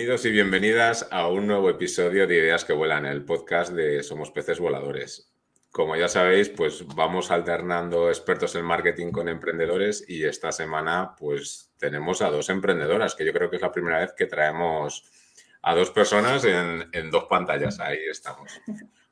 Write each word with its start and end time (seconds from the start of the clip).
Bienvenidos 0.00 0.24
y 0.24 0.30
bienvenidas 0.30 1.08
a 1.10 1.28
un 1.28 1.46
nuevo 1.46 1.68
episodio 1.68 2.26
de 2.26 2.38
Ideas 2.38 2.64
que 2.64 2.72
Vuelan, 2.72 3.04
el 3.04 3.22
podcast 3.22 3.70
de 3.74 4.02
Somos 4.02 4.30
Peces 4.30 4.58
Voladores. 4.58 5.30
Como 5.70 5.94
ya 5.94 6.08
sabéis, 6.08 6.48
pues 6.48 6.86
vamos 6.86 7.30
alternando 7.30 8.08
expertos 8.08 8.54
en 8.54 8.64
marketing 8.64 9.12
con 9.12 9.28
emprendedores 9.28 10.02
y 10.08 10.24
esta 10.24 10.52
semana 10.52 11.14
pues 11.18 11.74
tenemos 11.76 12.22
a 12.22 12.30
dos 12.30 12.48
emprendedoras, 12.48 13.14
que 13.14 13.26
yo 13.26 13.34
creo 13.34 13.50
que 13.50 13.56
es 13.56 13.62
la 13.62 13.72
primera 13.72 13.98
vez 13.98 14.14
que 14.16 14.24
traemos 14.24 15.04
a 15.60 15.74
dos 15.74 15.90
personas 15.90 16.46
en, 16.46 17.10
dos 17.10 17.24
pantallas. 17.24 17.78
Ahí 17.78 17.98
estamos. 18.10 18.58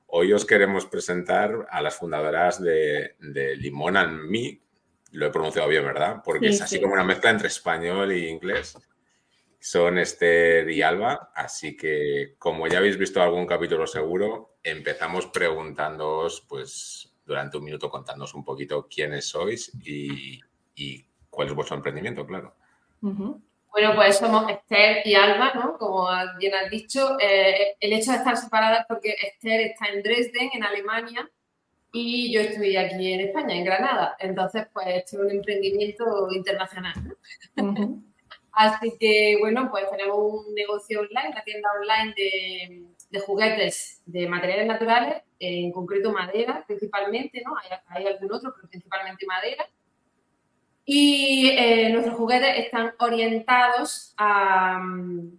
Hoy 0.06 0.32
os 0.32 0.46
queremos 0.46 0.86
presentar 0.86 1.66
a 1.68 1.82
las 1.82 1.96
fundadoras 1.96 2.62
de, 2.62 3.14
Limón 3.58 3.98
and 3.98 4.22
Me. 4.22 4.58
Lo 5.12 5.26
he 5.26 5.30
pronunciado 5.30 5.68
bien, 5.68 5.84
¿verdad? 5.84 6.22
Porque 6.24 6.48
es 6.48 6.62
así 6.62 6.80
como 6.80 6.94
una 6.94 7.04
mezcla 7.04 7.28
entre 7.28 7.48
español 7.48 8.10
e 8.10 8.30
inglés 8.30 8.74
son 9.60 9.98
Esther 9.98 10.70
y 10.70 10.82
Alba, 10.82 11.30
así 11.34 11.76
que 11.76 12.34
como 12.38 12.66
ya 12.66 12.78
habéis 12.78 12.96
visto 12.96 13.20
algún 13.20 13.46
capítulo 13.46 13.86
seguro, 13.86 14.58
empezamos 14.62 15.26
preguntándoos, 15.26 16.46
pues 16.48 17.12
durante 17.24 17.58
un 17.58 17.64
minuto 17.64 17.90
contándonos 17.90 18.34
un 18.34 18.44
poquito 18.44 18.86
quiénes 18.88 19.28
sois 19.28 19.72
y, 19.84 20.40
cuál 21.28 21.48
es 21.48 21.54
vuestro 21.54 21.76
emprendimiento, 21.76 22.26
claro. 22.26 22.54
Bueno, 23.00 23.94
pues 23.94 24.18
somos 24.18 24.50
Esther 24.50 25.02
y 25.04 25.14
Alba, 25.14 25.52
¿no? 25.54 25.76
Como 25.76 26.08
bien 26.38 26.54
has 26.54 26.70
dicho, 26.70 27.16
eh, 27.20 27.76
el 27.78 27.92
hecho 27.92 28.12
de 28.12 28.18
estar 28.18 28.36
separadas 28.36 28.86
porque 28.88 29.14
Esther 29.20 29.60
está 29.60 29.86
en 29.86 30.02
Dresden, 30.02 30.50
en 30.54 30.64
Alemania, 30.64 31.30
y 31.92 32.32
yo 32.32 32.40
estoy 32.40 32.76
aquí 32.76 33.12
en 33.12 33.20
España, 33.20 33.54
en 33.54 33.64
Granada. 33.64 34.16
Entonces, 34.18 34.66
pues 34.72 34.86
este 34.88 35.16
es 35.16 35.22
un 35.22 35.30
emprendimiento 35.30 36.28
internacional. 36.32 36.94
Así 38.58 38.98
que, 38.98 39.36
bueno, 39.38 39.70
pues 39.70 39.88
tenemos 39.88 40.18
un 40.18 40.52
negocio 40.52 40.98
online, 40.98 41.28
una 41.30 41.44
tienda 41.44 41.68
online 41.80 42.12
de, 42.16 43.20
juguetes 43.20 44.02
de 44.04 44.28
materiales 44.28 44.66
naturales, 44.66 45.22
en 45.38 45.70
concreto 45.70 46.10
madera 46.10 46.64
principalmente, 46.66 47.40
¿no? 47.46 47.54
Hay, 47.86 48.04
algún 48.04 48.32
otro, 48.32 48.52
pero 48.56 48.68
principalmente 48.68 49.24
madera. 49.26 49.64
Y 50.84 51.50
eh, 51.50 51.90
nuestros 51.90 52.16
juguetes 52.16 52.58
están 52.58 52.94
orientados 52.98 54.12
al 54.16 55.30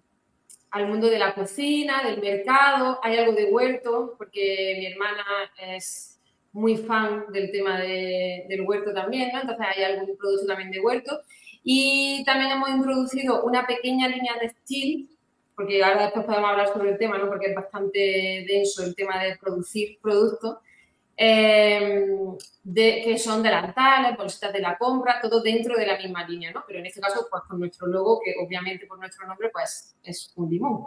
mundo 0.88 1.10
de 1.10 1.20
la 1.20 1.36
cocina, 1.36 2.02
del 2.06 2.22
mercado, 2.22 3.02
hay 3.04 3.18
algo 3.18 3.34
de 3.34 3.52
huerto, 3.52 4.16
porque 4.18 4.78
mi 4.80 4.86
hermana 4.86 5.26
es 5.58 6.22
muy 6.54 6.78
fan 6.78 7.26
del 7.34 7.52
tema 7.52 7.82
del 7.82 8.62
huerto 8.62 8.94
también, 8.94 9.32
¿no? 9.34 9.42
Entonces 9.42 9.66
hay 9.76 9.84
algún 9.84 10.16
producto 10.16 10.48
también 10.48 10.72
de 10.72 10.80
huerto. 10.80 11.20
Y 11.64 12.24
también 12.26 12.52
hemos 12.52 12.70
introducido 12.70 13.44
una 13.44 13.68
pequeña 13.68 14.08
línea 14.08 14.36
de 14.40 14.50
steel, 14.50 15.10
porque 15.56 15.84
ahora 15.84 16.04
después 16.04 16.26
podemos 16.26 16.50
hablar 16.50 16.68
sobre 16.70 16.92
el 16.92 16.98
tema, 16.98 17.18
¿no? 17.18 17.28
porque 17.28 17.48
es 17.48 17.56
bastante 17.56 18.46
denso 18.48 18.84
el 18.84 18.96
tema 18.96 19.22
de 19.22 19.38
producir 19.38 20.00
productos, 20.02 20.58
eh, 21.22 22.06
de, 22.64 23.02
que 23.04 23.18
son 23.18 23.44
delantales, 23.44 24.16
bolsitas 24.16 24.54
de 24.54 24.62
la 24.62 24.78
compra, 24.78 25.20
todo 25.22 25.42
dentro 25.42 25.76
de 25.76 25.86
la 25.86 25.98
misma 25.98 26.26
línea, 26.26 26.54
¿no? 26.54 26.64
Pero 26.66 26.80
en 26.80 26.86
este 26.86 27.02
caso, 27.02 27.28
pues 27.30 27.44
con 27.44 27.60
nuestro 27.60 27.88
logo, 27.88 28.22
que 28.24 28.36
obviamente 28.42 28.88
por 28.88 28.98
nuestro 28.98 29.28
nombre, 29.28 29.50
pues 29.52 29.98
es 30.02 30.32
un 30.38 30.50
limón. 30.50 30.86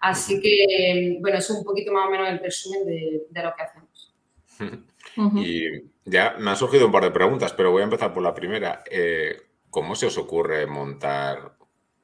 Así 0.00 0.38
que, 0.38 1.16
bueno, 1.22 1.38
es 1.38 1.48
un 1.48 1.64
poquito 1.64 1.92
más 1.92 2.08
o 2.08 2.10
menos 2.10 2.28
el 2.28 2.40
resumen 2.40 2.84
de, 2.84 3.42
lo 3.42 3.54
que 3.56 3.62
hacemos. 3.62 4.14
Y 5.36 5.64
ya 6.04 6.36
me 6.38 6.50
han 6.50 6.56
surgido 6.56 6.86
un 6.86 6.92
par 6.92 7.02
de 7.02 7.10
preguntas, 7.10 7.52
pero 7.54 7.72
voy 7.72 7.80
a 7.80 7.84
empezar 7.84 8.12
por 8.12 8.22
la 8.22 8.34
primera. 8.34 8.84
Eh, 8.88 9.34
¿Cómo 9.70 9.94
se 9.94 10.06
os 10.06 10.18
ocurre 10.18 10.66
montar 10.66 11.52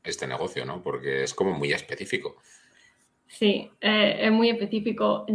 este 0.03 0.27
negocio, 0.27 0.65
no? 0.65 0.83
Porque 0.83 1.25
es 1.25 1.35
como 1.35 1.53
muy 1.53 1.73
específico. 1.73 2.37
Sí, 3.27 3.71
eh, 3.81 4.19
es 4.21 4.33
muy 4.33 4.51
específico. 4.51 5.27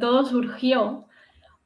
Todo 0.00 0.24
surgió 0.26 1.06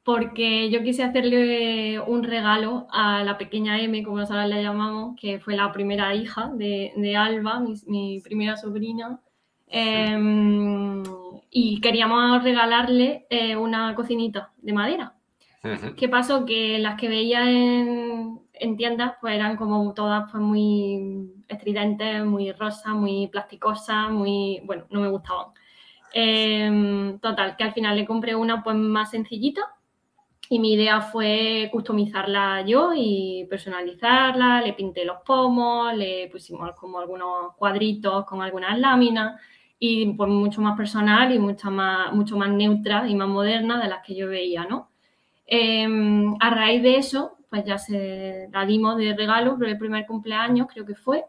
porque 0.03 0.69
yo 0.69 0.83
quise 0.83 1.03
hacerle 1.03 1.99
un 1.99 2.23
regalo 2.23 2.87
a 2.91 3.23
la 3.23 3.37
pequeña 3.37 3.81
M, 3.81 4.03
como 4.03 4.17
nosotros 4.17 4.47
la 4.47 4.61
llamamos, 4.61 5.15
que 5.19 5.39
fue 5.39 5.55
la 5.55 5.71
primera 5.71 6.13
hija 6.13 6.51
de, 6.53 7.15
Alba, 7.17 7.63
mi, 7.87 8.19
primera 8.19 8.57
sobrina. 8.57 9.19
Em, 9.67 11.01
y 11.49 11.79
queríamos 11.81 12.43
regalarle 12.43 13.25
eh, 13.29 13.55
una 13.55 13.95
cocinita 13.95 14.51
de 14.57 14.73
madera. 14.73 15.13
¿Qué 15.95 16.09
pasó? 16.09 16.45
Que 16.45 16.77
las 16.79 16.99
que 16.99 17.07
veía 17.07 17.49
en, 17.49 18.42
en 18.63 18.77
tiendas 18.77 19.15
pues 19.19 19.35
eran 19.35 19.57
como 19.57 19.93
todas 19.93 20.31
pues 20.31 20.41
muy 20.41 21.31
estridentes, 21.47 22.25
muy 22.25 22.51
rosas, 22.51 22.93
muy 22.93 23.27
plasticosas, 23.27 24.09
muy, 24.09 24.61
bueno, 24.65 24.85
no 24.89 25.01
me 25.01 25.09
gustaban. 25.09 25.47
Em, 26.13 27.19
total, 27.19 27.55
que 27.57 27.63
al 27.63 27.73
final 27.73 27.95
le 27.95 28.05
compré 28.05 28.35
una 28.35 28.63
pues 28.63 28.75
más 28.75 29.11
sencillita 29.11 29.61
y 30.49 30.59
mi 30.59 30.73
idea 30.73 31.01
fue 31.01 31.69
customizarla 31.71 32.61
yo 32.65 32.91
y 32.95 33.45
personalizarla, 33.49 34.61
le 34.61 34.73
pinté 34.73 35.05
los 35.05 35.17
pomos, 35.25 35.93
le 35.95 36.29
pusimos 36.31 36.71
como 36.75 36.99
algunos 36.99 37.55
cuadritos 37.57 38.25
con 38.25 38.41
algunas 38.41 38.77
láminas 38.79 39.41
y 39.79 40.13
pues 40.13 40.29
mucho 40.29 40.61
más 40.61 40.77
personal 40.77 41.33
y 41.33 41.39
mucho 41.39 41.71
más, 41.71 42.13
mucho 42.13 42.37
más 42.37 42.49
neutra 42.49 43.07
y 43.09 43.15
más 43.15 43.27
moderna 43.27 43.81
de 43.81 43.89
las 43.89 44.05
que 44.05 44.15
yo 44.15 44.27
veía, 44.29 44.65
¿no? 44.65 44.89
Em, 45.45 46.35
a 46.39 46.49
raíz 46.49 46.81
de 46.83 46.97
eso, 46.97 47.37
pues 47.53 47.65
ya 47.65 47.77
se 47.77 48.49
la 48.51 48.65
dimos 48.65 48.97
de 48.97 49.13
regalo 49.13 49.55
por 49.55 49.67
el 49.67 49.77
primer 49.77 50.07
cumpleaños, 50.07 50.65
creo 50.73 50.87
que 50.87 50.95
fue. 50.95 51.23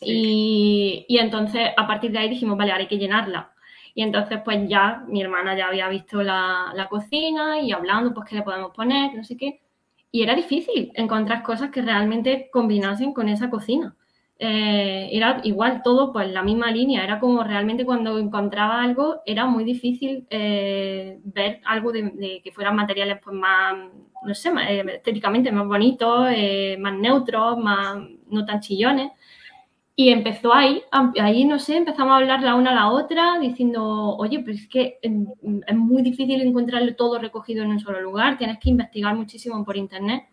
Y, 0.00 1.06
entonces 1.10 1.70
a 1.76 1.86
partir 1.86 2.10
de 2.10 2.18
ahí 2.18 2.28
dijimos, 2.28 2.58
vale, 2.58 2.72
ahora 2.72 2.82
hay 2.82 2.88
que 2.88 2.98
llenarla. 2.98 3.52
Y 3.94 4.02
entonces 4.02 4.40
pues 4.44 4.68
ya 4.68 5.04
mi 5.06 5.22
hermana 5.22 5.56
ya 5.56 5.68
había 5.68 5.88
visto 5.88 6.24
la, 6.24 6.88
cocina 6.90 7.60
y 7.60 7.70
hablando, 7.70 8.12
pues 8.12 8.28
qué 8.28 8.34
le 8.34 8.42
podemos 8.42 8.74
poner, 8.74 9.14
no 9.14 9.22
sé 9.22 9.36
qué. 9.36 9.62
Y 10.10 10.24
era 10.24 10.34
difícil 10.34 10.90
encontrar 10.94 11.44
cosas 11.44 11.70
que 11.70 11.82
realmente 11.82 12.50
combinasen 12.52 13.14
con 13.14 13.28
esa 13.28 13.48
cocina. 13.48 13.94
Eh, 14.40 15.08
era 15.10 15.40
igual 15.42 15.82
todo 15.82 16.12
pues 16.12 16.30
la 16.30 16.44
misma 16.44 16.70
línea, 16.70 17.02
era 17.02 17.18
como 17.18 17.42
realmente 17.42 17.84
cuando 17.84 18.20
encontraba 18.20 18.80
algo 18.80 19.20
era 19.26 19.46
muy 19.46 19.64
difícil 19.64 20.28
eh, 20.30 21.18
ver 21.24 21.60
algo 21.64 21.90
de, 21.90 22.40
que 22.44 22.52
fueran 22.52 22.76
materiales 22.76 23.18
pues 23.22 23.34
más, 23.34 23.74
no 24.22 24.34
sé, 24.34 24.50
eh, 24.68 24.84
estéticamente 24.94 25.50
más 25.50 25.66
bonitos, 25.66 26.28
más 26.78 26.94
neutros, 26.94 27.58
más 27.58 27.98
no 28.28 28.44
tan 28.44 28.60
chillones. 28.60 29.10
Y 29.96 30.10
empezó 30.10 30.54
ahí, 30.54 30.82
ahí 31.20 31.44
no 31.44 31.58
sé, 31.58 31.76
empezamos 31.76 32.12
a 32.12 32.16
hablar 32.18 32.42
la 32.42 32.54
una 32.54 32.70
a 32.70 32.74
la 32.74 32.88
otra 32.90 33.38
diciendo, 33.40 34.16
oye, 34.16 34.40
pues 34.40 34.60
es 34.62 34.68
que 34.68 34.98
em, 35.02 35.26
es 35.66 35.76
muy 35.76 36.02
difícil 36.02 36.40
encontrarlo 36.40 36.94
todo 36.94 37.18
recogido 37.18 37.64
en 37.64 37.70
un 37.70 37.80
solo 37.80 38.00
lugar, 38.00 38.38
tienes 38.38 38.58
que 38.60 38.70
investigar 38.70 39.16
muchísimo 39.16 39.64
por 39.64 39.76
internet. 39.76 40.24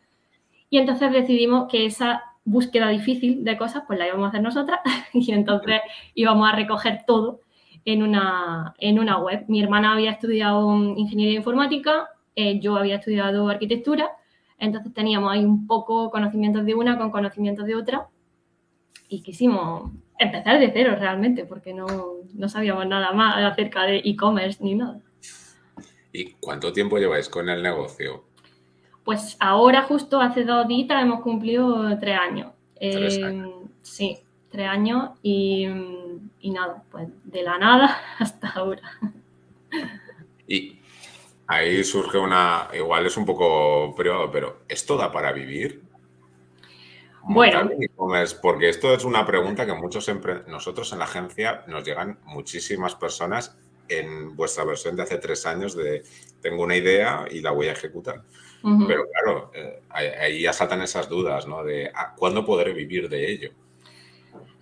Y 0.70 0.78
entonces 0.78 1.12
decidimos 1.12 1.68
que 1.72 1.86
esa 1.88 2.35
búsqueda 2.46 2.90
difícil 2.90 3.44
de 3.44 3.58
cosas, 3.58 3.84
pues 3.88 4.00
la 4.00 4.08
íbamos 4.08 4.26
a 4.26 4.30
hacer 4.30 4.42
nosotras 4.42 4.80
y 5.14 5.32
entonces 5.32 5.82
íbamos 6.14 6.48
a 6.48 6.56
recoger 6.56 7.04
todo 7.06 7.42
en 7.84 8.04
una, 8.04 8.74
en 8.78 9.00
una 9.00 9.18
web. 9.18 9.46
Mi 9.48 9.62
hermana 9.62 9.94
había 9.94 10.12
estudiado 10.12 10.74
ingeniería 10.96 11.38
informática, 11.38 12.10
eh, 12.36 12.60
yo 12.60 12.78
había 12.78 12.96
estudiado 12.98 13.50
arquitectura, 13.50 14.12
entonces 14.58 14.94
teníamos 14.94 15.32
ahí 15.32 15.44
un 15.44 15.68
poco 15.68 16.10
conocimientos 16.12 16.66
de 16.66 16.76
una 16.76 16.98
con 16.98 17.12
conocimientos 17.12 17.66
de 17.66 17.76
otra 17.76 18.08
y 19.10 19.22
quisimos 19.22 19.92
empezar 20.18 20.60
de 20.60 20.72
cero 20.72 20.96
realmente 20.98 21.46
porque 21.46 21.74
no, 21.74 21.88
no 22.34 22.50
sabíamos 22.50 22.88
nada 22.88 23.12
más 23.12 23.44
acerca 23.44 23.84
de 23.84 23.98
e-commerce 23.98 24.64
ni 24.64 24.76
nada. 24.76 25.00
¿Y 26.14 26.32
cuánto 26.40 26.72
tiempo 26.72 26.98
lleváis 26.98 27.28
con 27.28 27.50
el 27.50 27.62
negocio? 27.62 28.24
Pues 29.06 29.38
ahora, 29.40 29.84
justo 29.84 30.20
hace 30.20 30.44
dos 30.44 30.68
días, 30.68 30.90
hemos 31.00 31.22
cumplido 31.22 31.98
tres 32.00 32.18
años. 32.18 32.52
Eh, 32.80 33.46
sí, 33.84 34.18
tres 34.50 34.68
años 34.68 35.12
y, 35.22 35.68
nada, 36.44 36.84
pues 36.92 37.08
de 37.24 37.44
la 37.44 37.60
nada 37.60 37.98
hasta 38.20 38.50
ahora. 38.50 38.82
Y 40.48 40.80
ahí 41.46 41.84
surge 41.84 42.18
una, 42.18 42.68
igual 42.74 43.06
es 43.06 43.16
un 43.16 43.26
poco 43.26 43.94
privado, 43.96 44.32
pero 44.32 44.62
¿esto 44.68 44.98
da 44.98 45.12
para 45.12 45.32
vivir? 45.32 45.84
Bueno. 47.22 47.70
Porque 48.42 48.70
esto 48.70 48.92
es 48.92 49.06
una 49.06 49.24
pregunta 49.24 49.68
que 49.68 49.74
muchos 49.74 50.10
nosotros 50.48 50.92
en 50.94 51.00
la 51.00 51.06
agencia 51.06 51.64
nos 51.68 51.84
llegan 51.84 52.18
muchísimas 52.26 52.96
personas 52.96 53.56
en 53.88 54.36
vuestra 54.36 54.64
versión 54.64 54.96
de 54.96 55.04
hace 55.04 55.20
tres 55.20 55.46
años 55.46 55.76
de 55.76 56.04
tengo 56.42 56.64
una 56.64 56.76
idea 56.76 57.26
y 57.30 57.42
la 57.42 57.52
voy 57.52 57.68
a 57.68 57.74
ejecutar. 57.74 58.24
Pero 58.88 59.04
claro, 59.12 59.52
eh, 59.54 59.82
ahí 59.90 60.42
ya 60.42 60.52
saltan 60.52 60.82
esas 60.82 61.08
dudas, 61.08 61.48
¿no? 61.48 61.64
De 61.64 61.92
ah, 61.94 62.16
cuándo 62.18 62.44
podré 62.44 62.74
vivir 62.74 63.08
de 63.10 63.32
ello. 63.32 63.52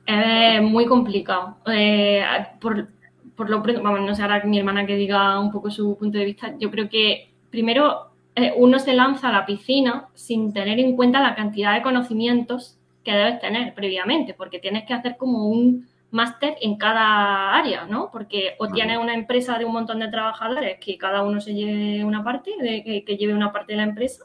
Es 0.06 0.62
muy 0.62 0.86
complicado. 0.86 1.58
Eh, 1.68 2.22
por, 2.60 2.90
por, 3.36 3.50
lo 3.50 3.64
pronto, 3.64 3.82
vamos, 3.82 4.02
no 4.02 4.14
sé 4.14 4.22
ahora 4.22 4.44
mi 4.44 4.60
hermana 4.60 4.86
que 4.86 4.98
diga 4.98 5.40
un 5.40 5.52
poco 5.52 5.72
su 5.72 5.98
punto 5.98 6.18
de 6.18 6.26
vista. 6.26 6.54
Yo 6.60 6.70
creo 6.70 6.90
que 6.90 7.30
primero 7.50 8.12
eh, 8.36 8.52
uno 8.58 8.78
se 8.80 8.94
lanza 8.94 9.30
a 9.30 9.32
la 9.32 9.46
piscina 9.46 10.10
sin 10.14 10.52
tener 10.52 10.80
en 10.80 10.98
cuenta 10.98 11.22
la 11.22 11.36
cantidad 11.36 11.74
de 11.74 11.82
conocimientos 11.82 12.78
que 13.06 13.14
debes 13.14 13.40
tener 13.40 13.74
previamente, 13.74 14.34
porque 14.34 14.60
tienes 14.60 14.86
que 14.86 14.94
hacer 14.94 15.16
como 15.18 15.48
un 15.48 15.88
máster 16.14 16.56
en 16.62 16.78
cada 16.78 17.56
área, 17.56 17.86
¿no? 17.86 18.10
Porque 18.12 18.56
o 18.60 18.68
tienes 18.68 19.00
una 19.00 19.16
empresa 19.16 19.58
de 19.58 19.66
un 19.66 19.74
montón 19.74 20.00
de 20.00 20.10
trabajadores 20.10 20.78
que 20.80 20.98
cada 20.98 21.24
uno 21.24 21.42
se 21.42 21.54
lleve 21.54 22.06
una 22.06 22.24
parte, 22.24 22.52
de, 22.60 23.04
que 23.06 23.18
lleve 23.18 23.34
una 23.34 23.52
parte 23.52 23.74
de 23.74 23.78
la 23.78 23.84
empresa, 23.84 24.24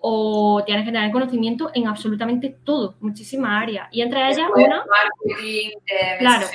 o 0.00 0.62
tienes 0.64 0.84
que 0.84 0.92
tener 0.92 1.10
conocimiento 1.12 1.70
en 1.74 1.88
absolutamente 1.88 2.56
todo, 2.64 2.94
muchísimas 3.00 3.62
áreas. 3.62 3.88
Y 3.90 4.00
entre 4.00 4.20
ellas 4.28 4.48
una... 4.54 4.84
Marketing, 4.84 5.70
eh, 5.86 6.16
claro. 6.18 6.46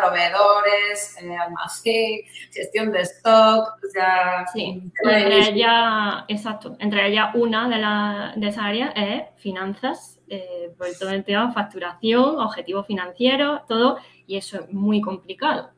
proveedores, 0.00 1.16
eh, 1.22 1.36
almacén, 1.36 2.20
gestión 2.52 2.92
de 2.92 3.00
stock, 3.00 3.78
o 3.84 3.90
sea... 3.90 4.46
Sí, 4.52 4.82
entre 5.02 5.48
ellas, 5.48 6.24
exacto, 6.28 6.76
entre 6.78 7.08
ellas 7.08 7.34
una 7.34 7.68
de, 7.68 7.78
la, 7.78 8.32
de 8.36 8.48
esas 8.48 8.64
áreas 8.64 8.92
es 8.96 9.22
finanzas, 9.36 10.11
eh, 10.34 10.72
por 10.78 10.86
todo 10.98 11.10
el 11.10 11.24
tema 11.24 11.52
facturación, 11.52 12.40
objetivos 12.40 12.86
financieros, 12.86 13.66
todo, 13.68 13.98
y 14.26 14.38
eso 14.38 14.60
es 14.60 14.72
muy 14.72 15.02
complicado. 15.02 15.72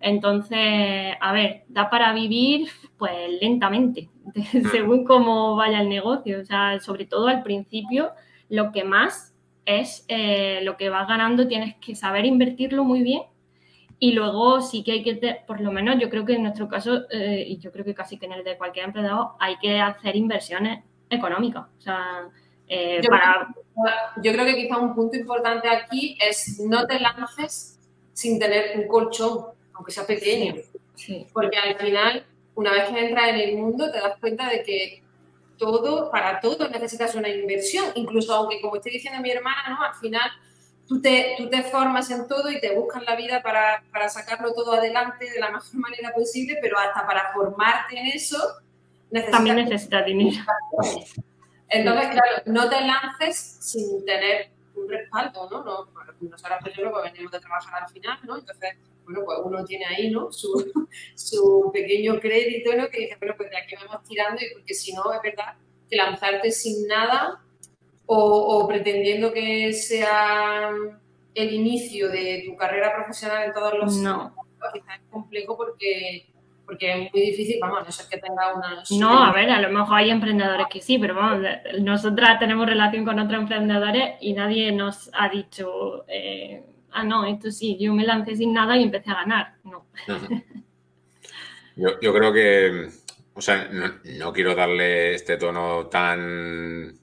Entonces, 0.00 1.14
a 1.20 1.32
ver, 1.32 1.62
da 1.68 1.88
para 1.90 2.12
vivir 2.12 2.68
pues 2.98 3.12
lentamente, 3.40 4.08
según 4.72 5.04
cómo 5.04 5.54
vaya 5.54 5.80
el 5.80 5.88
negocio. 5.88 6.40
O 6.40 6.44
sea, 6.44 6.80
sobre 6.80 7.04
todo 7.04 7.28
al 7.28 7.44
principio, 7.44 8.10
lo 8.48 8.72
que 8.72 8.82
más 8.82 9.32
es 9.64 10.04
eh, 10.08 10.58
lo 10.64 10.76
que 10.76 10.88
vas 10.88 11.06
ganando, 11.06 11.46
tienes 11.46 11.76
que 11.76 11.94
saber 11.94 12.24
invertirlo 12.24 12.82
muy 12.82 13.04
bien. 13.04 13.22
Y 14.00 14.10
luego 14.10 14.60
sí 14.60 14.82
que 14.82 14.90
hay 14.90 15.02
que, 15.04 15.38
por 15.46 15.60
lo 15.60 15.70
menos 15.70 16.00
yo 16.00 16.10
creo 16.10 16.24
que 16.24 16.34
en 16.34 16.42
nuestro 16.42 16.66
caso, 16.66 17.02
eh, 17.12 17.44
y 17.46 17.58
yo 17.58 17.70
creo 17.70 17.84
que 17.84 17.94
casi 17.94 18.18
que 18.18 18.26
en 18.26 18.32
el 18.32 18.42
de 18.42 18.58
cualquier 18.58 18.86
emprendedor, 18.86 19.34
hay 19.38 19.56
que 19.58 19.78
hacer 19.78 20.16
inversiones 20.16 20.82
económicas. 21.10 21.66
O 21.78 21.80
sea, 21.80 22.28
eh, 22.70 23.00
yo, 23.02 23.10
para... 23.10 23.48
yo 24.22 24.32
creo 24.32 24.46
que 24.46 24.54
quizá 24.54 24.78
un 24.78 24.94
punto 24.94 25.16
importante 25.16 25.68
aquí 25.68 26.16
es 26.20 26.60
no 26.60 26.86
te 26.86 27.00
lances 27.00 27.78
sin 28.12 28.38
tener 28.38 28.78
un 28.78 28.86
colchón 28.86 29.46
aunque 29.74 29.92
sea 29.92 30.06
pequeño. 30.06 30.54
Porque 31.32 31.56
al 31.56 31.76
final, 31.76 32.26
una 32.54 32.72
vez 32.72 32.90
que 32.90 33.06
entras 33.06 33.28
en 33.30 33.36
el 33.36 33.56
mundo, 33.56 33.90
te 33.90 33.98
das 33.98 34.18
cuenta 34.20 34.48
de 34.48 34.62
que 34.62 35.02
todo, 35.56 36.10
para 36.10 36.38
todo 36.38 36.68
necesitas 36.68 37.14
una 37.14 37.28
inversión. 37.28 37.86
Incluso 37.94 38.34
aunque, 38.34 38.60
como 38.60 38.76
estoy 38.76 38.92
diciendo 38.92 39.20
mi 39.20 39.30
hermana, 39.30 39.70
¿no? 39.70 39.82
Al 39.82 39.94
final 39.94 40.30
tú 40.86 41.00
te, 41.00 41.34
tú 41.38 41.48
te 41.48 41.62
formas 41.62 42.10
en 42.10 42.28
todo 42.28 42.50
y 42.50 42.60
te 42.60 42.74
buscas 42.76 43.02
la 43.04 43.16
vida 43.16 43.42
para, 43.42 43.82
para 43.90 44.08
sacarlo 44.10 44.52
todo 44.52 44.74
adelante 44.74 45.30
de 45.30 45.40
la 45.40 45.50
mejor 45.50 45.74
manera 45.76 46.12
posible, 46.14 46.58
pero 46.60 46.78
hasta 46.78 47.06
para 47.06 47.32
formarte 47.32 47.98
en 47.98 48.06
eso 48.08 48.36
necesitas... 49.10 49.38
También 49.38 49.56
necesitas 49.56 50.04
dinero. 50.04 50.44
Entonces, 51.70 52.08
claro, 52.10 52.42
no 52.46 52.68
te 52.68 52.80
lances 52.80 53.58
sin 53.60 54.04
tener 54.04 54.50
un 54.74 54.88
respaldo, 54.88 55.48
¿no? 55.50 55.64
no 55.64 56.00
nosotros, 56.20 56.58
por 56.60 56.68
ejemplo, 56.68 56.90
pues 56.92 57.12
venimos 57.12 57.32
de 57.32 57.40
trabajar 57.40 57.82
al 57.82 57.88
final, 57.88 58.18
¿no? 58.24 58.38
Entonces, 58.38 58.76
bueno, 59.04 59.20
pues 59.24 59.38
uno 59.44 59.64
tiene 59.64 59.86
ahí, 59.86 60.10
¿no? 60.10 60.30
Su, 60.32 60.88
su 61.14 61.70
pequeño 61.72 62.20
crédito, 62.20 62.74
¿no? 62.74 62.88
Que 62.88 63.00
dice, 63.00 63.16
bueno, 63.18 63.34
pues 63.36 63.50
de 63.50 63.56
aquí 63.56 63.74
vamos 63.76 64.06
tirando 64.06 64.42
y 64.42 64.52
porque 64.52 64.74
si 64.74 64.92
no, 64.92 65.12
es 65.12 65.22
verdad, 65.22 65.54
que 65.88 65.96
lanzarte 65.96 66.50
sin 66.50 66.86
nada 66.86 67.40
o, 68.06 68.16
o 68.16 68.68
pretendiendo 68.68 69.32
que 69.32 69.72
sea 69.72 70.72
el 71.34 71.52
inicio 71.52 72.08
de 72.08 72.44
tu 72.46 72.56
carrera 72.56 72.94
profesional 72.94 73.44
en 73.44 73.52
todos 73.52 73.74
los... 73.78 73.96
No. 73.98 74.34
Quizás 74.74 75.00
es 75.00 75.10
complejo 75.10 75.56
porque 75.56 76.29
porque 76.70 77.06
es 77.06 77.12
muy 77.12 77.20
difícil, 77.22 77.58
vamos, 77.60 77.80
no 77.84 77.90
sé 77.90 78.04
que 78.08 78.18
tenga 78.18 78.54
una... 78.54 78.84
No, 78.90 79.24
a 79.24 79.32
ver, 79.32 79.50
a 79.50 79.60
lo 79.60 79.70
mejor 79.70 79.98
hay 79.98 80.10
emprendedores 80.10 80.68
que 80.70 80.80
sí, 80.80 80.98
pero 80.98 81.16
vamos, 81.16 81.44
nosotras 81.80 82.38
tenemos 82.38 82.64
relación 82.64 83.04
con 83.04 83.18
otros 83.18 83.40
emprendedores 83.40 84.14
y 84.20 84.34
nadie 84.34 84.70
nos 84.70 85.10
ha 85.12 85.28
dicho, 85.28 86.04
eh, 86.06 86.62
ah, 86.92 87.02
no, 87.02 87.24
esto 87.24 87.50
sí, 87.50 87.76
yo 87.80 87.92
me 87.92 88.04
lancé 88.04 88.36
sin 88.36 88.52
nada 88.52 88.76
y 88.76 88.84
empecé 88.84 89.10
a 89.10 89.14
ganar. 89.14 89.54
No. 89.64 89.84
yo, 91.74 92.00
yo, 92.00 92.14
creo 92.14 92.32
que, 92.32 92.88
o 93.34 93.40
sea, 93.40 93.68
no, 94.04 94.32
quiero 94.32 94.54
darle 94.54 95.14
este 95.14 95.36
tono 95.36 95.88
tan, 95.88 96.96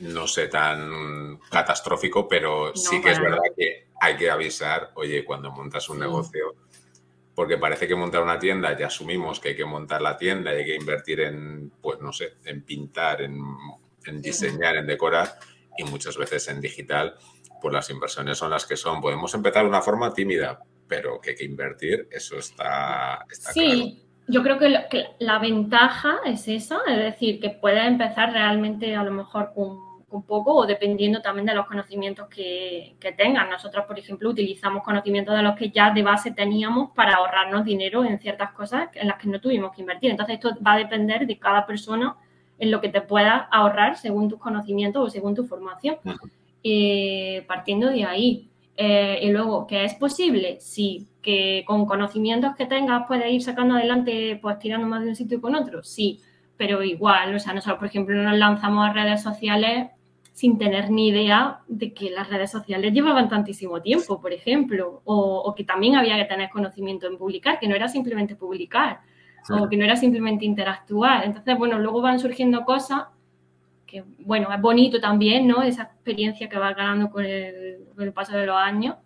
no 0.00 0.26
sé, 0.26 0.48
tan 0.48 1.38
catastrófico, 1.52 2.26
pero 2.26 2.74
sí 2.74 3.00
que 3.00 3.12
es 3.12 3.20
verdad 3.20 3.38
que 3.56 3.90
hay 4.00 4.16
que 4.16 4.28
avisar, 4.28 4.90
oye, 4.94 5.24
cuando 5.24 5.52
montas 5.52 5.88
un 5.88 6.00
negocio, 6.00 6.63
porque 7.34 7.58
parece 7.58 7.88
que 7.88 7.96
montar 7.96 8.22
una 8.22 8.38
tienda, 8.38 8.76
ya 8.76 8.86
asumimos 8.86 9.40
que 9.40 9.50
hay 9.50 9.56
que 9.56 9.64
montar 9.64 10.00
la 10.00 10.16
tienda 10.16 10.52
y 10.52 10.58
hay 10.58 10.64
que 10.64 10.76
invertir 10.76 11.20
en, 11.20 11.70
pues 11.80 12.00
no 12.00 12.12
sé, 12.12 12.34
en 12.44 12.62
pintar, 12.62 13.22
en, 13.22 13.38
en 14.06 14.22
diseñar, 14.22 14.76
en 14.76 14.86
decorar 14.86 15.38
y 15.76 15.84
muchas 15.84 16.16
veces 16.16 16.46
en 16.48 16.60
digital 16.60 17.16
pues 17.64 17.72
las 17.72 17.88
inversiones 17.88 18.36
son 18.36 18.50
las 18.50 18.66
que 18.66 18.76
son. 18.76 19.00
Podemos 19.00 19.32
empezar 19.32 19.62
de 19.62 19.70
una 19.70 19.80
forma 19.80 20.12
tímida, 20.12 20.60
pero 20.86 21.18
que 21.18 21.30
hay 21.30 21.36
que 21.36 21.44
invertir, 21.44 22.08
eso 22.10 22.36
está, 22.36 23.24
sí. 23.30 24.02
Yo 24.26 24.42
creo 24.42 24.58
que 24.58 24.68
la, 25.18 25.38
ventaja 25.38 26.18
es 26.26 26.46
esa, 26.48 26.78
es 26.86 26.98
decir, 26.98 27.40
que 27.40 27.50
puedes 27.50 27.86
empezar 27.86 28.32
realmente 28.32 28.94
a 28.94 29.02
lo 29.02 29.12
mejor 29.12 29.52
con, 30.14 30.22
poco 30.22 30.54
o 30.54 30.66
dependiendo 30.66 31.20
también 31.20 31.46
de 31.46 31.54
los 31.54 31.66
conocimientos 31.66 32.28
que, 32.28 32.94
que 33.00 33.12
tengas. 33.12 33.48
Nosotros, 33.48 33.84
por 33.86 33.98
ejemplo, 33.98 34.30
utilizamos 34.30 34.82
conocimientos 34.82 35.36
de 35.36 35.42
los 35.42 35.56
que 35.56 35.70
ya 35.70 35.90
de 35.90 36.02
base 36.02 36.30
teníamos 36.30 36.90
para 36.92 37.14
ahorrarnos 37.14 37.64
dinero 37.64 38.04
en 38.04 38.18
ciertas 38.18 38.52
cosas 38.52 38.88
en 38.94 39.08
las 39.08 39.18
que 39.18 39.28
no 39.28 39.40
tuvimos 39.40 39.74
que 39.74 39.80
invertir. 39.80 40.10
Entonces, 40.10 40.34
esto 40.36 40.50
va 40.64 40.74
a 40.74 40.78
depender 40.78 41.26
de 41.26 41.38
cada 41.38 41.66
persona 41.66 42.16
en 42.58 42.70
lo 42.70 42.80
que 42.80 42.88
te 42.88 43.00
puedas 43.00 43.46
ahorrar 43.50 43.96
según 43.96 44.28
tus 44.28 44.38
conocimientos 44.38 45.06
o 45.06 45.10
según 45.10 45.34
tu 45.34 45.44
formación. 45.44 45.96
Eh, 46.62 47.44
partiendo 47.46 47.90
de 47.90 48.04
ahí. 48.04 48.48
Eh, 48.76 49.18
y 49.22 49.30
luego, 49.30 49.66
¿que 49.66 49.84
es 49.84 49.94
posible? 49.94 50.58
Sí. 50.60 51.06
¿Que 51.20 51.64
con 51.66 51.86
conocimientos 51.86 52.54
que 52.56 52.66
tengas 52.66 53.06
puedes 53.06 53.30
ir 53.32 53.42
sacando 53.42 53.74
adelante, 53.74 54.38
pues 54.40 54.58
tirando 54.58 54.86
más 54.86 55.02
de 55.02 55.08
un 55.10 55.16
sitio 55.16 55.40
con 55.40 55.54
otro? 55.54 55.82
Sí. 55.84 56.20
Pero 56.56 56.82
igual, 56.82 57.34
o 57.34 57.38
sea, 57.38 57.52
nosotros, 57.52 57.78
por 57.78 57.88
ejemplo, 57.88 58.14
nos 58.16 58.38
lanzamos 58.38 58.88
a 58.88 58.92
redes 58.92 59.22
sociales 59.22 59.90
sin 60.34 60.58
tener 60.58 60.90
ni 60.90 61.08
idea 61.08 61.60
de 61.66 61.94
que 61.94 62.10
las 62.10 62.28
redes 62.28 62.50
sociales 62.50 62.92
llevaban 62.92 63.30
tantísimo 63.30 63.80
tiempo, 63.80 64.20
por 64.20 64.34
ejemplo, 64.34 65.00
o, 65.04 65.38
o, 65.38 65.54
que 65.54 65.64
también 65.64 65.96
había 65.96 66.18
que 66.18 66.26
tener 66.26 66.50
conocimiento 66.50 67.06
en 67.06 67.16
publicar, 67.16 67.58
que 67.58 67.68
no 67.68 67.74
era 67.74 67.88
simplemente 67.88 68.36
publicar, 68.36 69.00
o 69.48 69.68
que 69.68 69.76
no 69.76 69.84
era 69.84 69.96
simplemente 69.96 70.44
interactuar. 70.44 71.24
Entonces, 71.24 71.56
bueno, 71.56 71.78
luego 71.78 72.02
van 72.02 72.18
surgiendo 72.18 72.64
cosas 72.64 73.04
bueno, 74.18 74.52
es 74.52 74.60
bonito 74.60 75.00
también, 75.00 75.46
¿no? 75.46 75.62
Esa 75.62 75.82
experiencia 75.84 76.48
que 76.48 76.58
vas 76.58 76.74
ganando 76.76 77.10
con 77.10 77.24
el, 77.24 78.12
paso 78.14 78.36
de 78.36 78.46
los 78.46 78.56
años. 78.56 78.96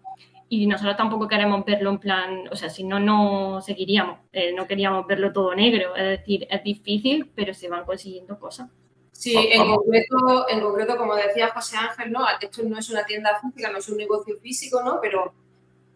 Y 0.51 0.67
nosotros 0.67 0.97
tampoco 0.97 1.29
queremos 1.29 1.63
verlo 1.65 1.91
en 1.91 1.99
plan, 1.99 2.49
o 2.51 2.57
sea, 2.57 2.71
si 2.71 2.85
no, 2.85 2.99
no 2.99 3.61
seguiríamos. 3.61 4.19
Eh, 4.33 4.55
no 4.55 4.67
queríamos 4.67 5.07
verlo 5.07 5.33
todo 5.33 5.55
negro. 5.55 5.95
Es 5.95 6.21
decir, 6.21 6.47
es 6.49 6.63
difícil, 6.65 7.31
pero 7.35 7.53
se 7.53 7.69
van 7.69 7.85
consiguiendo 7.85 8.39
cosas. 8.39 8.71
Sí, 9.19 9.35
en 9.37 9.67
concreto, 9.67 10.49
en 10.49 10.61
concreto, 10.61 10.97
como 10.97 11.17
decía 11.17 11.49
José 11.49 11.77
Ángel, 11.77 12.13
¿no? 12.13 12.25
Esto 12.41 12.63
no 12.63 12.79
es 12.79 12.89
una 12.89 13.05
tienda 13.05 13.37
física, 13.41 13.69
no 13.69 13.79
es 13.79 13.89
un 13.89 13.97
negocio 13.97 14.39
físico, 14.39 14.81
¿no? 14.81 15.01
Pero 15.01 15.35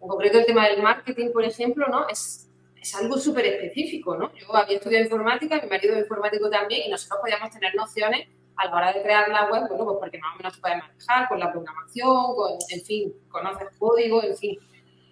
en 0.00 0.08
concreto 0.08 0.40
el 0.40 0.44
tema 0.44 0.66
del 0.66 0.82
marketing, 0.82 1.30
por 1.32 1.44
ejemplo, 1.44 1.86
¿no? 1.86 2.08
Es, 2.08 2.50
es 2.80 2.94
algo 2.96 3.16
súper 3.16 3.46
específico, 3.46 4.16
¿no? 4.16 4.34
Yo 4.34 4.52
había 4.56 4.78
estudiado 4.78 5.04
informática, 5.04 5.60
mi 5.62 5.68
marido 5.68 5.94
es 5.94 6.00
informático 6.00 6.50
también, 6.50 6.82
y 6.88 6.90
nosotros 6.90 7.20
podíamos 7.20 7.48
tener 7.50 7.72
nociones 7.76 8.26
a 8.56 8.66
la 8.66 8.74
hora 8.74 8.92
de 8.92 9.02
crear 9.02 9.28
la 9.28 9.44
web, 9.44 9.68
bueno, 9.68 9.84
pues 9.84 9.98
porque 10.00 10.18
más 10.18 10.34
o 10.34 10.38
menos 10.38 10.54
te 10.54 10.60
puedes 10.60 10.78
manejar 10.78 11.28
con 11.28 11.38
la 11.38 11.52
programación, 11.52 12.34
con, 12.34 12.52
en 12.70 12.84
fin, 12.84 13.12
conoces 13.28 13.68
código, 13.78 14.20
en 14.24 14.36
fin. 14.36 14.58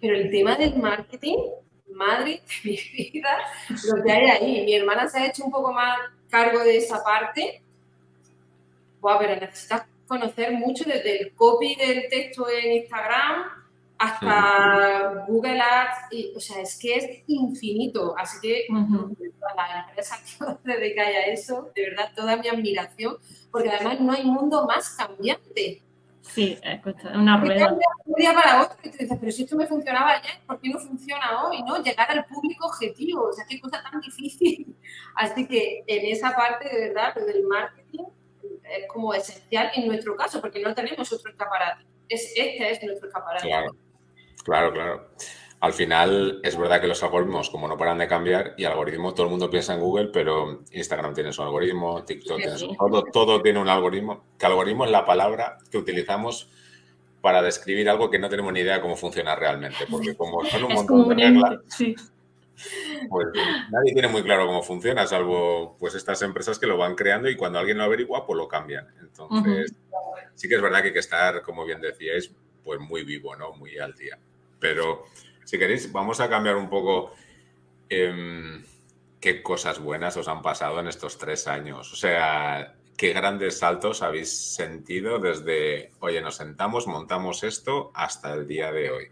Pero 0.01 0.17
el 0.17 0.29
tema 0.29 0.57
del 0.57 0.75
marketing, 0.75 1.37
madre 1.93 2.41
de 2.65 2.71
mi 2.71 2.77
vida, 3.13 3.37
lo 3.85 4.03
que 4.03 4.11
hay 4.11 4.25
ahí. 4.25 4.65
Mi 4.65 4.75
hermana 4.75 5.07
se 5.07 5.19
ha 5.19 5.27
hecho 5.27 5.45
un 5.45 5.51
poco 5.51 5.71
más 5.71 5.97
cargo 6.29 6.59
de 6.59 6.75
esa 6.75 7.01
parte. 7.01 7.63
Buah, 9.01 9.19
pero 9.19 9.35
necesitas 9.35 9.83
conocer 10.07 10.53
mucho 10.53 10.85
desde 10.85 11.21
el 11.21 11.33
copy 11.33 11.75
del 11.75 12.07
texto 12.09 12.47
en 12.49 12.73
Instagram 12.73 13.61
hasta 13.97 15.25
Google 15.27 15.61
Ads, 15.61 16.11
y, 16.11 16.33
o 16.35 16.39
sea, 16.39 16.59
es 16.61 16.77
que 16.79 16.95
es 16.95 17.23
infinito. 17.27 18.15
Así 18.17 18.39
que 18.41 18.65
a 18.71 19.55
la 19.55 19.85
empresa 19.87 20.17
que 20.17 20.71
se 20.73 20.79
dedica 20.79 21.03
a 21.03 21.25
eso, 21.27 21.71
de 21.75 21.89
verdad, 21.89 22.11
toda 22.15 22.35
mi 22.37 22.47
admiración, 22.47 23.17
porque 23.51 23.69
además 23.69 23.99
no 23.99 24.11
hay 24.13 24.23
mundo 24.23 24.65
más 24.65 24.89
cambiante. 24.95 25.83
Sí, 26.21 26.57
es 26.63 26.79
una 27.13 27.39
rueda. 27.39 27.67
De 27.67 27.77
un 28.05 28.15
día 28.15 28.33
para 28.33 28.63
otro 28.63 28.77
y 28.83 28.89
te 28.89 28.97
dices, 28.99 29.17
pero 29.19 29.31
si 29.31 29.43
esto 29.43 29.55
me 29.55 29.67
funcionaba 29.67 30.13
ayer, 30.13 30.39
¿por 30.47 30.59
qué 30.59 30.69
no 30.69 30.79
funciona 30.79 31.45
hoy? 31.45 31.61
¿no? 31.61 31.81
Llegar 31.83 32.09
al 32.09 32.25
público 32.25 32.67
objetivo, 32.67 33.27
o 33.29 33.33
sea, 33.33 33.45
qué 33.47 33.59
cosa 33.59 33.83
tan 33.83 33.99
difícil. 34.01 34.75
Así 35.15 35.45
que 35.45 35.83
en 35.85 36.05
esa 36.11 36.33
parte, 36.33 36.69
de 36.69 36.89
verdad, 36.89 37.13
lo 37.15 37.25
del 37.25 37.43
marketing 37.43 38.05
es 38.71 38.87
como 38.87 39.13
esencial 39.13 39.71
en 39.75 39.87
nuestro 39.87 40.15
caso, 40.15 40.41
porque 40.41 40.61
no 40.61 40.73
tenemos 40.73 41.11
otro 41.11 41.31
escaparate. 41.31 41.85
Es, 42.09 42.33
este 42.35 42.71
es 42.71 42.83
nuestro 42.83 43.07
escaparate. 43.07 43.47
Claro. 43.47 43.75
Claro, 44.43 44.73
claro. 44.73 45.09
Al 45.59 45.73
final 45.73 46.39
es 46.43 46.57
verdad 46.57 46.81
que 46.81 46.87
los 46.87 47.03
algoritmos, 47.03 47.51
como 47.51 47.67
no 47.67 47.77
paran 47.77 47.99
de 47.99 48.07
cambiar, 48.07 48.55
y 48.57 48.65
algoritmo, 48.65 49.13
todo 49.13 49.27
el 49.27 49.31
mundo 49.31 49.49
piensa 49.49 49.75
en 49.75 49.79
Google, 49.79 50.09
pero 50.11 50.63
Instagram 50.71 51.13
tiene 51.13 51.31
su 51.31 51.43
algoritmo, 51.43 52.03
TikTok 52.03 52.37
tiene 52.37 52.57
su... 52.57 52.75
Todo, 52.75 53.03
todo 53.13 53.41
tiene 53.43 53.59
un 53.59 53.69
algoritmo. 53.69 54.25
Que 54.39 54.47
algoritmo 54.47 54.85
es 54.85 54.91
la 54.91 55.05
palabra 55.05 55.59
que 55.69 55.77
utilizamos 55.77 56.49
para 57.21 57.43
describir 57.43 57.87
algo 57.89 58.09
que 58.09 58.17
no 58.17 58.27
tenemos 58.27 58.51
ni 58.51 58.61
idea 58.61 58.75
de 58.75 58.81
cómo 58.81 58.95
funciona 58.95 59.35
realmente, 59.35 59.85
porque 59.89 60.15
como 60.15 60.43
son 60.45 60.63
un 60.63 60.73
montón 60.73 61.09
de 61.09 61.15
reglas, 61.15 61.59
pues 63.09 63.27
nadie 63.69 63.93
tiene 63.93 64.07
muy 64.07 64.23
claro 64.23 64.45
cómo 64.45 64.63
funciona, 64.63 65.07
salvo 65.07 65.75
pues 65.79 65.95
estas 65.95 66.21
empresas 66.21 66.59
que 66.59 66.67
lo 66.67 66.77
van 66.77 66.95
creando 66.95 67.29
y 67.29 67.35
cuando 67.35 67.59
alguien 67.59 67.77
lo 67.77 67.83
averigua, 67.83 68.25
pues 68.25 68.37
lo 68.37 68.47
cambian. 68.47 68.87
Entonces, 68.99 69.73
sí 70.35 70.47
que 70.47 70.55
es 70.55 70.61
verdad 70.61 70.81
que 70.81 70.87
hay 70.87 70.93
que 70.93 70.99
estar, 70.99 71.41
como 71.41 71.65
bien 71.65 71.81
decíais, 71.81 72.33
pues 72.63 72.79
muy 72.79 73.03
vivo, 73.03 73.35
¿no? 73.35 73.53
Muy 73.53 73.77
al 73.77 73.93
día. 73.93 74.17
Pero 74.59 75.05
si 75.43 75.57
queréis, 75.57 75.91
vamos 75.91 76.19
a 76.19 76.29
cambiar 76.29 76.55
un 76.55 76.69
poco 76.69 77.13
em, 77.89 78.63
qué 79.19 79.41
cosas 79.41 79.79
buenas 79.79 80.17
os 80.17 80.27
han 80.27 80.41
pasado 80.41 80.79
en 80.79 80.87
estos 80.87 81.17
tres 81.17 81.47
años. 81.47 81.91
O 81.91 81.95
sea, 81.95 82.75
qué 82.97 83.13
grandes 83.13 83.59
saltos 83.59 84.01
habéis 84.01 84.53
sentido 84.53 85.19
desde, 85.19 85.91
oye, 85.99 86.21
nos 86.21 86.35
sentamos, 86.35 86.87
montamos 86.87 87.43
esto, 87.43 87.91
hasta 87.93 88.33
el 88.33 88.47
día 88.47 88.71
de 88.71 88.91
hoy. 88.91 89.07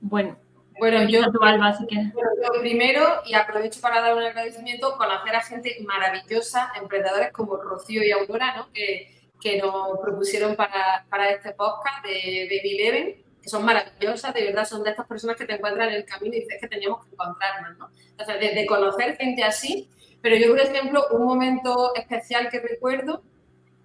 Bueno, 0.00 0.36
bueno, 0.78 1.08
yo, 1.08 1.20
yo, 1.20 2.60
primero, 2.60 3.22
y 3.26 3.34
aprovecho 3.34 3.80
para 3.80 4.00
dar 4.00 4.14
un 4.14 4.22
agradecimiento, 4.22 4.96
conocer 4.96 5.36
a 5.36 5.40
gente 5.40 5.76
maravillosa, 5.86 6.72
emprendedores 6.80 7.32
como 7.32 7.56
Rocío 7.56 8.02
y 8.02 8.10
Aurora, 8.10 8.56
¿no? 8.56 8.72
que, 8.72 9.08
que 9.40 9.58
nos 9.58 9.98
propusieron 10.00 10.56
para, 10.56 11.06
para, 11.08 11.30
este 11.30 11.52
podcast 11.52 12.04
de 12.04 12.48
Baby 12.50 12.78
Eleven, 12.78 13.22
que 13.42 13.48
son 13.48 13.64
maravillosas, 13.64 14.34
de 14.34 14.44
verdad, 14.44 14.64
son 14.64 14.82
de 14.82 14.90
estas 14.90 15.06
personas 15.06 15.36
que 15.36 15.44
te 15.44 15.54
encuentran 15.54 15.90
en 15.90 15.96
el 15.96 16.04
camino 16.04 16.34
y 16.34 16.40
dices 16.40 16.58
que 16.60 16.68
teníamos 16.68 17.04
que 17.04 17.12
encontrarnos. 17.12 17.78
¿no? 17.78 17.88
Entonces, 18.10 18.54
de, 18.54 18.66
conocer 18.66 19.16
gente 19.16 19.44
así, 19.44 19.88
pero 20.22 20.36
yo, 20.36 20.48
por 20.48 20.60
ejemplo, 20.60 21.06
un 21.12 21.24
momento 21.24 21.94
especial 21.94 22.48
que 22.50 22.60
recuerdo 22.60 23.22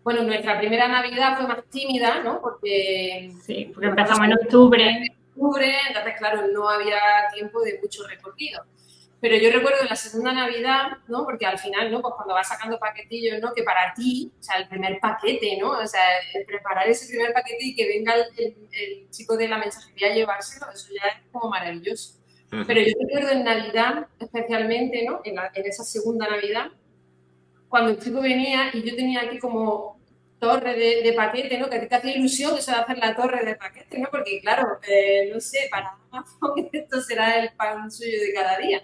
bueno, 0.01 0.23
nuestra 0.23 0.57
primera 0.57 0.87
Navidad 0.87 1.37
fue 1.37 1.45
más 1.45 1.63
tímida, 1.69 2.23
¿no? 2.23 2.39
Porque, 2.41 3.31
sí, 3.43 3.69
porque 3.73 3.89
empezamos 3.89 4.25
en 4.25 4.33
octubre 4.33 5.18
entonces, 5.87 6.13
claro, 6.17 6.47
no 6.53 6.69
había 6.69 6.99
tiempo 7.33 7.61
de 7.61 7.79
mucho 7.81 8.07
recorrido. 8.07 8.63
Pero 9.21 9.35
yo 9.35 9.51
recuerdo 9.51 9.83
la 9.83 9.97
segunda 9.97 10.31
Navidad, 10.31 10.99
¿no? 11.07 11.25
Porque 11.25 11.45
al 11.45 11.59
final, 11.59 11.91
¿no? 11.91 12.01
Pues 12.01 12.13
cuando 12.15 12.33
vas 12.33 12.47
sacando 12.47 12.79
paquetillos, 12.79 13.41
¿no? 13.41 13.53
Que 13.53 13.63
para 13.63 13.93
ti, 13.93 14.31
o 14.39 14.41
sea, 14.41 14.57
el 14.57 14.67
primer 14.69 14.97
paquete, 15.01 15.57
¿no? 15.59 15.71
O 15.71 15.87
sea, 15.87 16.01
preparar 16.47 16.87
ese 16.87 17.07
primer 17.09 17.33
paquete 17.33 17.65
y 17.65 17.75
que 17.75 17.87
venga 17.87 18.13
el, 18.15 19.09
chico 19.09 19.35
de 19.35 19.49
la 19.49 19.57
mensajería 19.57 20.11
a 20.11 20.13
llevárselo, 20.15 20.71
eso 20.71 20.87
ya 20.93 21.09
es 21.09 21.31
como 21.31 21.49
maravilloso. 21.49 22.17
Pero 22.49 22.81
yo 22.81 22.93
recuerdo 23.01 23.31
en 23.31 23.43
Navidad, 23.43 24.07
especialmente, 24.19 25.05
¿no? 25.05 25.21
En, 25.25 25.35
en 25.37 25.65
esa 25.65 25.83
segunda 25.83 26.27
Navidad, 26.29 26.71
cuando 27.67 27.91
el 27.91 27.99
chico 27.99 28.21
venía 28.21 28.71
y 28.73 28.83
yo 28.83 28.95
tenía 28.95 29.21
aquí 29.21 29.37
como 29.37 29.98
torre 30.39 30.75
de, 30.75 31.13
paquete, 31.13 31.57
¿no? 31.57 31.69
Que 31.69 31.77
a 31.77 31.81
ti 31.81 31.87
te 31.87 31.95
hacía 31.95 32.15
ilusión 32.15 32.57
eso 32.57 32.71
de 32.71 32.77
hacer 32.77 32.97
la 32.97 33.15
torre 33.15 33.45
de 33.45 33.55
paquete, 33.55 33.99
¿no? 33.99 34.07
Porque, 34.09 34.39
claro, 34.41 34.79
eh, 34.87 35.29
no 35.33 35.39
sé, 35.39 35.67
para 35.69 35.97
Amazon 36.11 36.69
esto 36.73 37.01
será 37.01 37.39
el 37.39 37.51
pan 37.53 37.91
suyo 37.91 38.19
de 38.19 38.33
cada 38.33 38.57
día. 38.57 38.83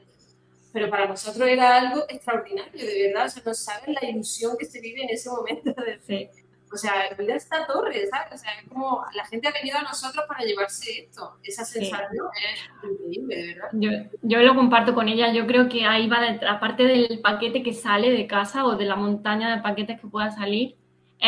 Pero 0.73 0.89
para 0.89 1.07
nosotros 1.07 1.47
era 1.47 1.77
algo 1.77 2.03
extraordinario, 2.09 2.85
de 2.85 3.07
verdad. 3.07 3.27
O 3.27 3.29
sea, 3.29 3.43
no 3.45 3.53
sabes 3.53 3.95
la 4.01 4.09
ilusión 4.09 4.57
que 4.59 4.65
se 4.65 4.81
vive 4.81 5.03
en 5.03 5.09
ese 5.09 5.29
momento 5.29 5.73
de 5.81 5.97
fe. 6.05 6.31
O 6.73 6.77
sea, 6.77 6.91
mira 7.17 7.35
esta 7.35 7.65
torre, 7.65 8.05
¿sabes? 8.07 8.33
O 8.33 8.37
sea, 8.37 8.51
es 8.59 8.67
como 8.67 9.05
la 9.13 9.25
gente 9.25 9.47
ha 9.47 9.51
venido 9.51 9.77
a 9.77 9.83
nosotros 9.83 10.25
para 10.27 10.43
llevarse 10.43 11.03
esto. 11.03 11.37
Esa 11.41 11.63
sensación 11.63 12.27
es 12.35 12.89
increíble, 12.91 13.35
de 13.35 13.53
verdad. 13.53 13.69
Yo, 13.71 13.89
yo, 14.23 14.39
lo 14.39 14.55
comparto 14.55 14.93
con 14.93 15.07
ella. 15.07 15.31
Yo 15.31 15.47
creo 15.47 15.69
que 15.69 15.85
ahí 15.85 16.09
va, 16.09 16.17
aparte 16.49 16.83
del 16.83 17.21
paquete 17.21 17.63
que 17.63 17.71
sale 17.71 18.11
de 18.11 18.27
casa 18.27 18.65
o 18.65 18.75
de 18.75 18.83
la 18.83 18.97
montaña 18.97 19.55
de 19.55 19.61
paquetes 19.61 20.01
que 20.01 20.07
pueda 20.07 20.31
salir, 20.31 20.75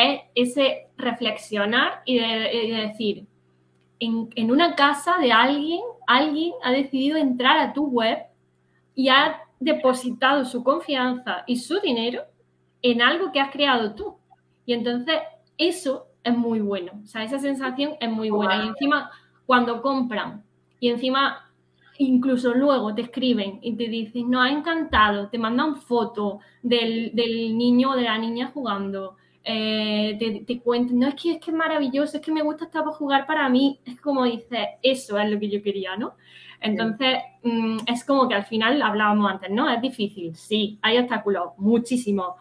es 0.05 0.21
ese 0.35 0.87
reflexionar 0.97 2.01
y 2.05 2.19
de, 2.19 2.87
decir, 2.87 3.25
en, 3.99 4.51
una 4.51 4.75
casa 4.75 5.17
de 5.17 5.31
alguien, 5.31 5.81
alguien 6.05 6.53
ha 6.63 6.71
decidido 6.71 7.17
entrar 7.17 7.57
a 7.57 7.73
tu 7.73 7.87
web 7.87 8.19
y 8.95 9.09
ha 9.09 9.41
depositado 9.59 10.45
su 10.45 10.63
confianza 10.63 11.43
y 11.47 11.57
su 11.57 11.79
dinero 11.79 12.23
en 12.81 13.01
algo 13.01 13.31
que 13.31 13.39
has 13.39 13.51
creado 13.51 13.95
tú. 13.95 14.17
Y 14.65 14.73
entonces 14.73 15.15
eso 15.57 16.07
es 16.23 16.37
muy 16.37 16.59
bueno, 16.59 16.91
o 17.03 17.07
sea, 17.07 17.23
esa 17.23 17.39
sensación 17.39 17.93
es 17.99 18.09
muy 18.09 18.29
buena. 18.29 18.63
Y 18.63 18.67
encima, 18.67 19.09
cuando 19.45 19.81
compran 19.81 20.43
y 20.79 20.89
encima 20.89 21.43
incluso 21.99 22.53
luego 22.53 22.93
te 22.93 23.01
escriben 23.01 23.59
y 23.61 23.75
te 23.75 23.87
dicen, 23.87 24.29
nos 24.29 24.45
ha 24.45 24.49
encantado, 24.49 25.29
te 25.29 25.37
mandan 25.37 25.77
foto 25.77 26.39
del, 26.61 27.11
del 27.13 27.57
niño 27.57 27.91
o 27.91 27.95
de 27.95 28.03
la 28.03 28.17
niña 28.17 28.51
jugando, 28.53 29.15
eh, 29.49 30.17
te, 30.19 30.41
te 30.41 30.61
no 30.91 31.07
es 31.07 31.15
que 31.15 31.31
es 31.31 31.39
que 31.39 31.51
es 31.51 31.57
maravilloso, 31.57 32.17
es 32.17 32.23
que 32.23 32.33
me 32.33 32.41
gusta 32.41 32.65
estar 32.65 32.83
para 32.83 32.95
jugar 32.97 33.25
para 33.25 33.47
mí, 33.47 33.79
es 33.85 33.99
como 34.01 34.25
dices, 34.25 34.67
eso 34.83 35.17
es 35.17 35.29
lo 35.29 35.39
que 35.39 35.49
yo 35.49 35.63
quería, 35.63 35.95
¿no? 35.95 36.15
Entonces, 36.59 37.19
mm, 37.43 37.77
es 37.87 38.03
como 38.03 38.27
que 38.27 38.35
al 38.35 38.45
final 38.45 38.81
hablábamos 38.81 39.31
antes, 39.31 39.49
¿no? 39.49 39.69
Es 39.69 39.81
difícil, 39.81 40.35
sí, 40.35 40.77
hay 40.81 40.97
obstáculos, 40.97 41.51
muchísimos. 41.57 42.35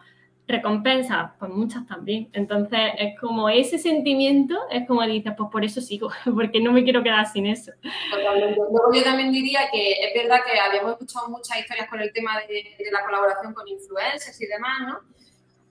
Recompensas, 0.49 1.31
pues 1.39 1.51
muchas 1.51 1.85
también. 1.87 2.29
Entonces, 2.33 2.79
es 2.97 3.19
como 3.19 3.49
ese 3.49 3.77
sentimiento, 3.77 4.57
es 4.69 4.85
como 4.87 5.03
dices, 5.03 5.33
pues 5.37 5.49
por 5.49 5.63
eso 5.63 5.79
sigo, 5.79 6.09
porque 6.35 6.59
no 6.59 6.73
me 6.73 6.83
quiero 6.83 7.03
quedar 7.03 7.25
sin 7.27 7.45
eso. 7.45 7.71
Luego 8.11 8.93
yo 8.93 9.03
también 9.03 9.31
diría 9.31 9.69
que 9.71 9.91
es 9.93 10.13
verdad 10.13 10.39
que 10.45 10.59
habíamos 10.59 10.93
escuchado 10.93 11.29
muchas 11.29 11.59
historias 11.59 11.89
con 11.89 12.01
el 12.01 12.11
tema 12.11 12.37
de 12.49 12.91
la 12.91 13.03
colaboración 13.05 13.53
con 13.53 13.65
influencers 13.67 14.41
y 14.41 14.45
demás, 14.47 14.79
¿no? 14.87 15.17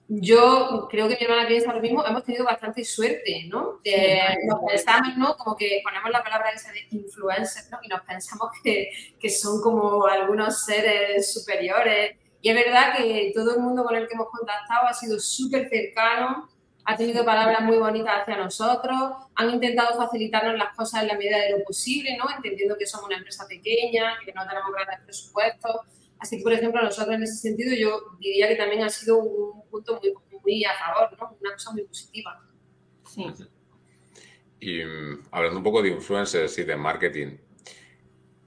Yo 0.09 0.87
creo 0.89 1.09
que 1.09 1.17
mi 1.19 1.25
hermana 1.25 1.47
piensa 1.47 1.73
lo 1.73 1.81
mismo, 1.81 2.05
hemos 2.05 2.23
tenido 2.23 2.45
bastante 2.45 2.83
suerte, 2.85 3.45
¿no? 3.49 3.81
nos 4.45 4.59
pensamos, 4.65 5.17
¿no? 5.17 5.35
Como 5.35 5.57
que 5.57 5.81
ponemos 5.83 6.09
la 6.11 6.23
palabra 6.23 6.51
esa 6.51 6.71
de 6.71 6.87
influencers, 6.91 7.69
¿no? 7.71 7.79
Y 7.83 7.89
nos 7.89 8.01
pensamos 8.01 8.51
que, 8.63 8.89
que, 9.19 9.29
son 9.29 9.61
como 9.61 10.05
algunos 10.05 10.63
seres 10.63 11.33
superiores. 11.33 12.15
Y 12.41 12.49
es 12.49 12.55
verdad 12.55 12.95
que 12.95 13.31
todo 13.35 13.55
el 13.55 13.61
mundo 13.61 13.83
con 13.83 13.95
el 13.95 14.07
que 14.07 14.13
hemos 14.13 14.29
contactado 14.29 14.87
ha 14.87 14.93
sido 14.93 15.19
súper 15.19 15.67
cercano, 15.69 16.47
ha 16.85 16.95
tenido 16.95 17.25
palabras 17.25 17.61
muy 17.63 17.77
bonitas 17.77 18.21
hacia 18.21 18.37
nosotros, 18.37 19.11
han 19.35 19.49
intentado 19.49 19.97
facilitarnos 19.97 20.57
las 20.57 20.73
cosas 20.73 21.01
en 21.01 21.09
la 21.09 21.15
medida 21.15 21.37
de 21.39 21.57
lo 21.57 21.65
posible, 21.65 22.15
¿no? 22.15 22.33
Entendiendo 22.33 22.77
que 22.77 22.87
somos 22.87 23.07
una 23.07 23.17
empresa 23.17 23.45
pequeña, 23.45 24.17
que 24.23 24.31
no 24.31 24.47
tenemos 24.47 24.71
grandes 24.71 24.99
presupuestos 25.03 25.81
Así 26.19 26.37
que, 26.37 26.43
por 26.43 26.53
ejemplo, 26.53 26.81
nosotros 26.81 27.15
en 27.15 27.23
ese 27.23 27.35
sentido 27.35 27.75
yo 27.75 28.17
diría 28.19 28.47
que 28.47 28.55
también 28.55 28.83
ha 28.83 28.89
sido 28.89 29.19
un 29.19 29.67
punto 29.69 29.99
muy, 30.01 30.13
muy 30.41 30.63
a 30.65 30.73
favor, 30.73 31.17
¿no? 31.19 31.37
Una 31.39 31.53
cosa 31.53 31.71
muy 31.71 31.83
positiva. 31.83 32.43
Sí. 33.05 33.25
Y 34.59 34.83
mm, 34.83 35.27
hablando 35.31 35.59
un 35.59 35.63
poco 35.63 35.81
de 35.81 35.89
influencers 35.89 36.57
y 36.57 36.63
de 36.63 36.75
marketing, 36.75 37.37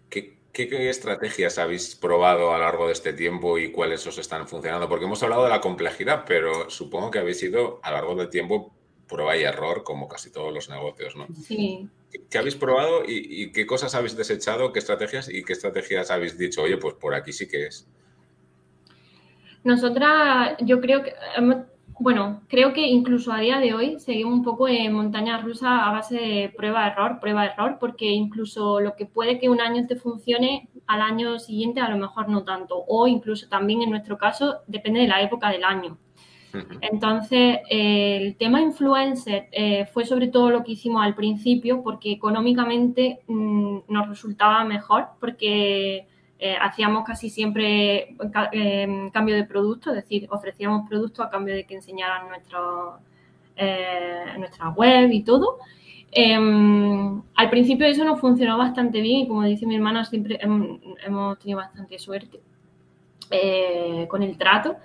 ¿qué, 0.09 0.39
¿qué, 0.53 0.91
estrategias 0.91 1.59
habéis 1.59 1.95
probado 1.95 2.53
a 2.53 2.59
lo 2.59 2.65
largo 2.65 2.87
de 2.87 2.93
este 2.93 3.13
tiempo 3.13 3.59
y 3.59 3.71
cuáles 3.71 4.07
os 4.07 4.19
están 4.19 4.49
funcionando? 4.49 4.89
Porque 4.89 5.05
hemos 5.05 5.23
hablado 5.23 5.45
de 5.45 5.51
la 5.51 5.61
complejidad, 5.61 6.25
pero 6.27 6.69
supongo 6.69 7.11
que 7.11 7.21
habéis 7.21 7.43
ido 7.43 7.81
a 7.83 7.91
lo 7.91 7.97
largo 7.97 8.15
del 8.17 8.31
tiempo 8.31 8.75
prueba 9.11 9.37
y 9.37 9.43
error, 9.43 9.83
como 9.83 10.09
casi 10.09 10.31
todos 10.31 10.53
los 10.53 10.71
negocios, 10.71 11.17
¿no? 11.17 11.27
Sí. 11.35 11.89
¿Qué 12.29 12.39
habéis 12.39 12.55
probado 12.55 13.03
y, 13.07 13.53
qué 13.53 13.67
cosas 13.67 13.95
habéis 13.95 14.17
desechado, 14.17 14.73
qué 14.73 14.79
estrategias 14.79 15.29
y 15.29 15.45
qué 15.45 15.53
estrategias 15.53 16.11
habéis 16.11 16.39
dicho, 16.39 16.63
oye, 16.63 16.77
pues 16.77 16.95
por 16.95 17.15
aquí 17.15 17.33
sí 17.33 17.49
que 17.49 17.67
es? 17.67 17.89
Nosotras, 19.63 20.57
yo 20.61 20.81
creo 20.81 21.03
que, 21.03 21.13
bueno, 22.01 22.41
creo 22.49 22.73
que 22.73 22.87
incluso 22.87 23.31
a 23.31 23.41
día 23.41 23.59
de 23.59 23.75
hoy 23.75 24.01
seguimos 24.01 24.33
un 24.33 24.43
poco 24.43 24.67
en 24.67 24.93
montaña 24.93 25.39
rusa 25.41 25.87
a 25.87 25.93
base 25.93 26.17
de 26.17 26.53
prueba-error, 26.57 27.21
prueba-error, 27.21 27.77
porque 27.79 28.07
incluso 28.07 28.81
lo 28.81 28.97
que 28.97 29.05
puede 29.07 29.39
que 29.39 29.51
un 29.51 29.61
año 29.61 29.87
te 29.87 29.97
funcione, 29.97 30.69
al 30.87 31.03
año 31.03 31.39
siguiente 31.39 31.81
a 31.81 31.91
lo 31.91 31.99
mejor 31.99 32.29
no 32.29 32.43
tanto, 32.43 32.85
o 32.89 33.07
incluso 33.07 33.49
también 33.49 33.83
en 33.83 33.91
nuestro 33.91 34.17
caso 34.17 34.61
depende 34.67 35.01
de 35.01 35.09
la 35.09 35.21
época 35.23 35.51
del 35.51 35.63
año. 35.63 35.99
Entonces, 36.81 37.59
el 37.69 38.37
tema 38.37 38.61
influencer 38.61 39.49
eh, 39.53 39.87
fue 39.87 40.05
sobre 40.05 40.29
todo 40.29 40.51
lo 40.51 40.65
que 40.65 40.73
hicimos 40.73 41.05
al 41.05 41.15
principio 41.15 41.83
porque 41.83 42.13
económicamente 42.13 43.21
mm, 43.27 43.79
nos 43.89 44.09
resultaba 44.09 44.65
mejor 44.65 45.09
porque 45.21 46.07
eh, 46.39 46.57
hacíamos 46.61 47.05
casi 47.05 47.31
siempre 47.31 48.17
em, 48.53 49.11
cambio 49.11 49.37
de 49.37 49.45
producto, 49.45 49.91
es 49.91 49.97
decir, 49.97 50.27
ofrecíamos 50.31 50.89
productos 50.89 51.27
a 51.27 51.31
cambio 51.31 51.55
de 51.55 51.65
que 51.65 51.75
enseñaran 51.75 52.29
nuestro, 52.29 52.99
eh, 53.57 54.25
nuestra 54.39 54.71
web 54.71 55.11
y 55.13 55.23
todo. 55.23 55.59
Em, 56.13 57.23
al 57.37 57.51
principio 57.51 57.87
eso 57.87 58.05
nos 58.05 58.21
funcionó 58.21 58.59
bastante 58.59 59.01
bien 59.01 59.21
y 59.21 59.29
como 59.29 59.45
dice 59.45 59.67
mi 59.67 59.77
hermana, 59.77 60.05
siempre 60.05 60.39
hemos 60.43 61.39
tenido 61.39 61.59
bastante 61.59 61.99
suerte 61.99 62.41
con 64.09 64.25
el 64.25 64.37
trato. 64.37 64.77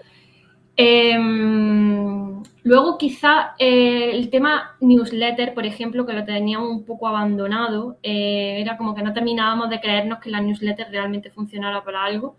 Em, 0.77 2.43
luego 2.63 2.97
quizá 2.97 3.55
eh, 3.59 4.11
el 4.13 4.29
tema 4.29 4.75
newsletter, 4.81 5.53
por 5.53 5.65
ejemplo, 5.65 6.05
que 6.05 6.13
lo 6.13 6.25
teníamos 6.25 6.69
un 6.69 6.85
poco 6.85 7.07
abandonado, 7.07 7.97
eh, 8.03 8.61
era 8.61 8.77
como 8.77 8.93
que 8.95 9.03
no 9.03 9.13
terminábamos 9.13 9.69
de 9.69 9.79
creernos 9.79 10.19
que 10.19 10.29
la 10.29 10.41
newsletter 10.41 10.87
realmente 10.91 11.31
funcionara 11.31 11.83
para 11.83 12.03
algo. 12.03 12.37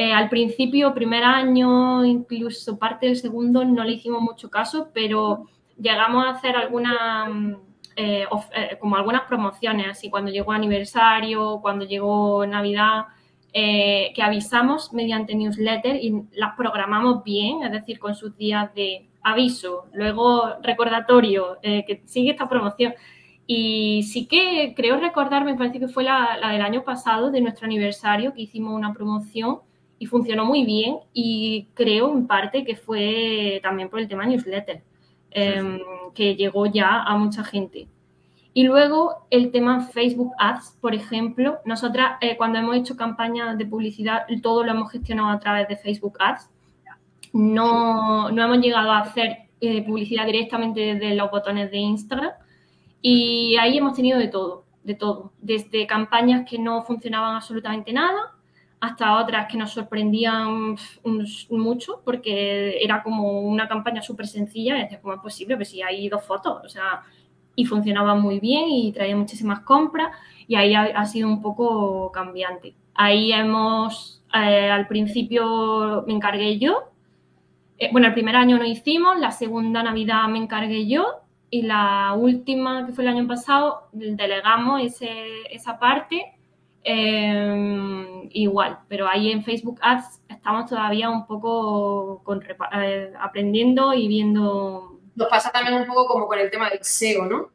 Eh, 0.00 0.12
al 0.12 0.28
principio, 0.28 0.94
primer 0.94 1.24
año, 1.24 2.04
incluso 2.04 2.78
parte 2.78 3.06
del 3.06 3.16
segundo, 3.16 3.64
no 3.64 3.82
le 3.82 3.94
hicimos 3.94 4.22
mucho 4.22 4.48
caso, 4.48 4.90
pero 4.94 5.48
llegamos 5.76 6.24
a 6.24 6.30
hacer 6.30 6.54
alguna, 6.54 7.58
eh, 7.96 8.24
eh, 8.54 8.76
como 8.78 8.94
algunas 8.94 9.22
promociones, 9.22 9.88
así 9.88 10.08
cuando 10.08 10.30
llegó 10.30 10.52
aniversario, 10.52 11.58
cuando 11.60 11.84
llegó 11.84 12.46
Navidad, 12.46 13.06
eh, 13.52 14.12
que 14.14 14.22
avisamos 14.22 14.92
mediante 14.92 15.34
newsletter 15.34 15.96
y 15.96 16.22
las 16.32 16.54
programamos 16.56 17.24
bien, 17.24 17.62
es 17.62 17.72
decir, 17.72 17.98
con 17.98 18.14
sus 18.14 18.36
días 18.36 18.74
de 18.74 19.08
aviso, 19.22 19.86
luego 19.92 20.54
recordatorio, 20.62 21.58
que 21.62 22.02
sigue 22.06 22.30
esta 22.30 22.48
promoción. 22.48 22.94
Y 23.50 24.02
sí 24.02 24.26
que 24.26 24.74
creo 24.76 25.00
recordar, 25.00 25.42
me 25.42 25.54
parece 25.54 25.80
que 25.80 25.88
fue 25.88 26.04
la, 26.04 26.38
del 26.52 26.60
año 26.60 26.84
pasado, 26.84 27.30
de 27.30 27.40
nuestro 27.40 27.64
aniversario, 27.64 28.34
que 28.34 28.42
hicimos 28.42 28.74
una 28.74 28.92
promoción 28.92 29.60
y 29.98 30.04
funcionó 30.04 30.44
muy 30.44 30.66
bien 30.66 30.98
y 31.14 31.68
creo 31.72 32.12
en 32.12 32.26
parte 32.26 32.62
que 32.62 32.76
fue 32.76 33.58
también 33.62 33.88
por 33.88 34.00
el 34.00 34.06
tema 34.06 34.26
newsletter, 34.26 34.82
em, 35.30 35.80
que 36.14 36.36
llegó 36.36 36.66
ya 36.66 37.02
a 37.02 37.16
mucha 37.16 37.42
gente. 37.42 37.88
Y 38.58 38.64
luego 38.64 39.24
el 39.30 39.52
tema 39.52 39.82
Facebook 39.82 40.32
Ads, 40.36 40.78
por 40.80 40.92
ejemplo, 40.92 41.60
nosotras 41.64 42.18
eh, 42.20 42.36
cuando 42.36 42.58
hemos 42.58 42.74
hecho 42.74 42.96
campañas 42.96 43.56
de 43.56 43.64
publicidad, 43.64 44.26
todo 44.42 44.64
lo 44.64 44.72
hemos 44.72 44.90
gestionado 44.90 45.28
a 45.28 45.38
través 45.38 45.68
de 45.68 45.76
Facebook 45.76 46.16
Ads. 46.18 46.50
No, 47.32 48.32
no 48.32 48.44
hemos 48.44 48.58
llegado 48.58 48.90
a 48.90 48.98
hacer 48.98 49.46
eh, 49.60 49.86
publicidad 49.86 50.26
directamente 50.26 50.80
desde 50.80 51.14
los 51.14 51.30
botones 51.30 51.70
de 51.70 51.76
Instagram, 51.76 52.32
y 53.00 53.56
ahí 53.60 53.78
hemos 53.78 53.94
tenido 53.94 54.18
de 54.18 54.26
todo, 54.26 54.64
de 54.82 54.94
todo, 54.94 55.30
desde 55.40 55.86
campañas 55.86 56.44
que 56.50 56.58
no 56.58 56.82
funcionaban 56.82 57.36
absolutamente 57.36 57.92
nada 57.92 58.34
hasta 58.80 59.18
otras 59.20 59.50
que 59.50 59.56
nos 59.56 59.72
sorprendían 59.72 60.76
mucho 61.50 62.00
porque 62.04 62.78
era 62.82 63.02
como 63.02 63.40
una 63.40 63.68
campaña 63.68 64.02
súper 64.02 64.26
sencilla 64.26 64.78
y 64.78 64.82
decía, 64.82 65.00
¿cómo 65.00 65.14
es 65.14 65.20
posible? 65.20 65.56
Pues 65.56 65.68
si 65.68 65.82
hay 65.82 66.08
dos 66.08 66.24
fotos, 66.24 66.60
o 66.64 66.68
sea, 66.68 67.02
y 67.58 67.64
funcionaba 67.64 68.14
muy 68.14 68.38
bien 68.38 68.68
y 68.68 68.92
traía 68.92 69.16
muchísimas 69.16 69.60
compras 69.60 70.16
y 70.46 70.54
ahí 70.54 70.76
ha, 70.76 71.04
sido 71.06 71.26
un 71.26 71.42
poco 71.42 72.12
cambiante. 72.12 72.76
Ahí 72.94 73.32
hemos, 73.32 74.22
eh, 74.32 74.70
al 74.70 74.86
principio 74.86 76.04
me 76.06 76.12
encargué 76.12 76.60
yo, 76.60 76.92
eh, 77.76 77.88
bueno, 77.90 78.06
el 78.06 78.14
primer 78.14 78.36
año 78.36 78.58
no 78.58 78.64
hicimos, 78.64 79.18
la 79.18 79.32
segunda 79.32 79.82
Navidad 79.82 80.28
me 80.28 80.38
encargué 80.38 80.86
yo 80.86 81.04
y 81.50 81.62
la 81.62 82.14
última, 82.16 82.86
que 82.86 82.92
fue 82.92 83.02
el 83.02 83.10
año 83.10 83.26
pasado, 83.26 83.88
delegamos 83.90 84.80
esa 85.50 85.80
parte 85.80 86.26
em, 86.84 88.28
igual, 88.30 88.78
pero 88.86 89.08
ahí 89.08 89.32
en 89.32 89.42
Facebook 89.42 89.80
Ads 89.82 90.22
estamos 90.28 90.70
todavía 90.70 91.10
un 91.10 91.26
poco 91.26 92.22
eh, 92.72 93.12
aprendiendo 93.18 93.94
y 93.94 94.06
viendo. 94.06 94.97
Nos 95.18 95.28
pasa 95.28 95.50
también 95.50 95.74
un 95.74 95.86
poco 95.86 96.06
como 96.06 96.28
con 96.28 96.38
el 96.38 96.48
tema 96.48 96.70
del 96.70 96.84
SEO, 96.84 97.26
¿no? 97.26 97.50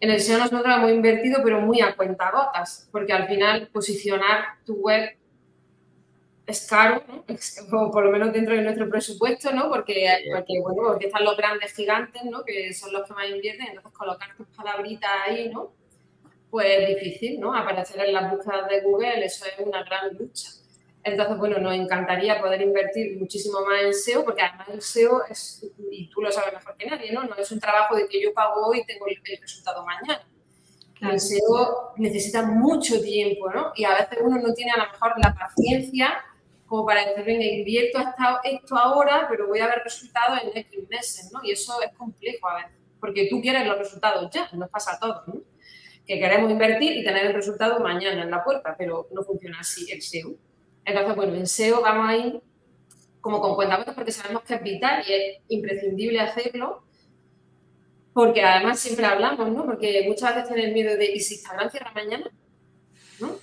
En 0.00 0.10
el 0.10 0.20
SEO 0.20 0.36
nosotros 0.38 0.66
hemos 0.66 0.90
invertido, 0.90 1.40
pero 1.44 1.60
muy 1.60 1.80
a 1.80 1.94
cuenta 1.94 2.32
gotas, 2.32 2.88
porque 2.90 3.12
al 3.12 3.28
final 3.28 3.68
posicionar 3.72 4.56
tu 4.66 4.74
web 4.74 5.16
es 6.44 6.66
caro, 6.68 7.04
¿no? 7.06 7.90
por 7.92 8.04
lo 8.04 8.10
menos 8.10 8.32
dentro 8.32 8.56
de 8.56 8.62
nuestro 8.62 8.90
presupuesto, 8.90 9.52
¿no? 9.52 9.68
Porque, 9.68 10.08
porque, 10.28 10.60
bueno, 10.60 10.82
porque 10.88 11.06
están 11.06 11.24
los 11.24 11.36
grandes 11.36 11.72
gigantes, 11.72 12.24
¿no? 12.24 12.44
Que 12.44 12.74
son 12.74 12.92
los 12.92 13.06
que 13.06 13.14
más 13.14 13.30
invierten, 13.30 13.68
entonces 13.68 13.92
colocar 13.92 14.36
tus 14.36 14.48
palabritas 14.48 15.10
ahí, 15.24 15.50
¿no? 15.50 15.72
Pues 16.50 16.66
es 16.80 16.88
difícil, 17.00 17.38
¿no? 17.38 17.54
Aparecer 17.54 18.04
en 18.04 18.12
las 18.12 18.28
búsquedas 18.28 18.68
de 18.68 18.80
Google, 18.80 19.24
eso 19.24 19.46
es 19.46 19.64
una 19.64 19.84
gran 19.84 20.12
lucha. 20.14 20.50
Entonces, 21.04 21.36
bueno, 21.36 21.58
nos 21.58 21.74
encantaría 21.74 22.40
poder 22.40 22.62
invertir 22.62 23.18
muchísimo 23.18 23.60
más 23.60 23.82
en 23.82 23.94
SEO, 23.94 24.24
porque 24.24 24.42
además 24.42 24.68
el 24.68 24.80
SEO 24.82 25.22
es, 25.28 25.70
y 25.90 26.08
tú 26.08 26.22
lo 26.22 26.32
sabes 26.32 26.54
mejor 26.54 26.76
que 26.76 26.86
nadie, 26.86 27.12
¿no? 27.12 27.24
No 27.24 27.36
es 27.36 27.52
un 27.52 27.60
trabajo 27.60 27.94
de 27.94 28.08
que 28.08 28.22
yo 28.22 28.32
pago 28.32 28.66
hoy 28.66 28.80
y 28.80 28.86
tengo 28.86 29.06
el 29.06 29.40
resultado 29.40 29.84
mañana 29.84 30.26
el 31.10 31.20
SEO 31.20 31.92
necesita 31.96 32.42
mucho 32.42 33.00
tiempo, 33.02 33.50
¿no? 33.50 33.72
Y 33.74 33.84
a 33.84 33.94
veces 33.94 34.18
uno 34.22 34.38
no 34.40 34.54
tiene 34.54 34.72
a 34.72 34.78
lo 34.78 34.92
mejor 34.92 35.12
la 35.22 35.34
paciencia 35.34 36.24
como 36.66 36.86
para 36.86 37.06
decir, 37.06 37.24
venga, 37.24 37.44
invierto 37.44 37.98
hasta 37.98 38.40
esto 38.42 38.76
ahora, 38.76 39.26
pero 39.28 39.46
voy 39.46 39.60
a 39.60 39.66
ver 39.66 39.82
resultados 39.84 40.40
en 40.42 40.56
X 40.56 40.88
meses, 40.88 41.30
¿no? 41.32 41.40
Y 41.44 41.52
eso 41.52 41.80
es 41.82 41.92
complejo 41.96 42.48
a 42.48 42.56
ver, 42.56 42.66
porque 43.00 43.28
tú 43.28 43.40
quieres 43.40 43.66
los 43.66 43.78
resultados 43.78 44.30
ya, 44.32 44.48
nos 44.52 44.70
pasa 44.70 44.94
a 44.94 44.98
todos, 44.98 45.28
¿no? 45.28 45.34
Que 46.06 46.18
queremos 46.18 46.50
invertir 46.50 46.96
y 46.96 47.04
tener 47.04 47.26
el 47.26 47.34
resultado 47.34 47.80
mañana 47.80 48.22
en 48.22 48.30
la 48.30 48.42
puerta, 48.42 48.74
pero 48.76 49.08
no 49.12 49.22
funciona 49.22 49.60
así 49.60 49.90
el 49.90 50.02
SEO. 50.02 50.34
Entonces, 50.84 51.16
bueno, 51.16 51.34
en 51.34 51.46
SEO 51.46 51.80
vamos 51.80 52.08
a 52.08 52.16
ir 52.16 52.40
como 53.20 53.40
con 53.40 53.54
cuentacuentos 53.54 53.94
porque 53.94 54.12
sabemos 54.12 54.42
que 54.42 54.54
es 54.54 54.62
vital 54.62 55.02
y 55.08 55.12
es 55.12 55.38
imprescindible 55.48 56.20
hacerlo, 56.20 56.84
porque 58.12 58.42
además 58.42 58.78
siempre 58.78 59.06
hablamos, 59.06 59.50
¿no? 59.50 59.64
Porque 59.64 60.04
muchas 60.06 60.34
veces 60.34 60.52
tienen 60.52 60.74
miedo 60.74 60.96
de, 60.96 61.12
¿y 61.12 61.20
si 61.20 61.34
Instagram 61.34 61.70
cierra 61.70 61.92
mañana? 61.94 62.30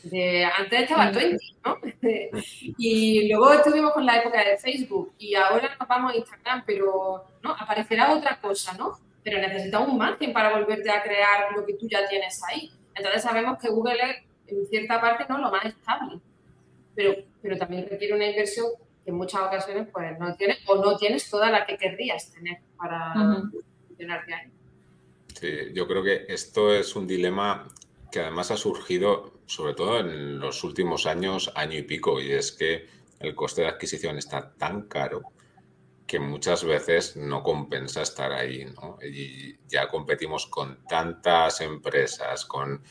De, 0.03 0.45
antes 0.45 0.81
estaba 0.83 1.09
20, 1.09 1.43
¿no? 1.65 1.77
y 2.77 3.27
luego 3.29 3.53
estuvimos 3.53 3.91
con 3.93 4.05
la 4.05 4.17
época 4.17 4.43
de 4.43 4.57
Facebook 4.59 5.13
y 5.17 5.33
ahora 5.33 5.75
nos 5.79 5.87
vamos 5.87 6.13
a 6.13 6.17
Instagram, 6.17 6.63
pero 6.65 7.25
¿no? 7.41 7.51
aparecerá 7.51 8.13
otra 8.13 8.39
cosa, 8.39 8.73
¿no? 8.73 8.99
Pero 9.23 9.39
necesitamos 9.39 9.89
un 9.89 9.97
margen 9.97 10.31
para 10.31 10.51
volverte 10.51 10.91
a 10.91 11.01
crear 11.01 11.51
lo 11.55 11.65
que 11.65 11.73
tú 11.73 11.87
ya 11.87 12.07
tienes 12.07 12.39
ahí. 12.43 12.71
Entonces 12.93 13.23
sabemos 13.23 13.57
que 13.59 13.69
Google 13.69 13.97
es, 13.99 14.17
en 14.53 14.67
cierta 14.67 15.01
parte, 15.01 15.25
¿no? 15.27 15.39
lo 15.39 15.49
más 15.49 15.65
estable, 15.65 16.19
pero, 16.95 17.15
pero 17.41 17.57
también 17.57 17.87
requiere 17.89 18.13
una 18.13 18.29
inversión 18.29 18.67
que 19.03 19.09
en 19.09 19.17
muchas 19.17 19.41
ocasiones 19.41 19.87
pues 19.91 20.17
no 20.19 20.35
tienes 20.35 20.59
o 20.67 20.75
no 20.75 20.97
tienes 20.97 21.29
toda 21.29 21.49
la 21.49 21.65
que 21.65 21.77
querrías 21.77 22.31
tener 22.31 22.59
para 22.77 23.43
funcionar 23.87 24.25
ahí. 24.31 24.51
Sí, 25.39 25.73
yo 25.73 25.87
creo 25.87 26.03
que 26.03 26.25
esto 26.27 26.73
es 26.73 26.95
un 26.95 27.07
dilema 27.07 27.67
que 28.11 28.19
además 28.19 28.51
ha 28.51 28.57
surgido 28.57 29.41
sobre 29.51 29.73
todo 29.73 29.99
en 29.99 30.39
los 30.39 30.63
últimos 30.63 31.05
años, 31.05 31.51
año 31.55 31.77
y 31.77 31.81
pico, 31.81 32.21
y 32.21 32.31
es 32.31 32.53
que 32.53 32.87
el 33.19 33.35
coste 33.35 33.63
de 33.63 33.67
adquisición 33.67 34.17
está 34.17 34.53
tan 34.53 34.83
caro 34.83 35.23
que 36.07 36.19
muchas 36.19 36.63
veces 36.63 37.15
no 37.15 37.43
compensa 37.43 38.01
estar 38.01 38.31
ahí, 38.31 38.65
¿no? 38.65 38.97
Y 39.01 39.57
ya 39.67 39.87
competimos 39.87 40.47
con 40.47 40.83
tantas 40.85 41.61
empresas, 41.61 42.45
con 42.45 42.81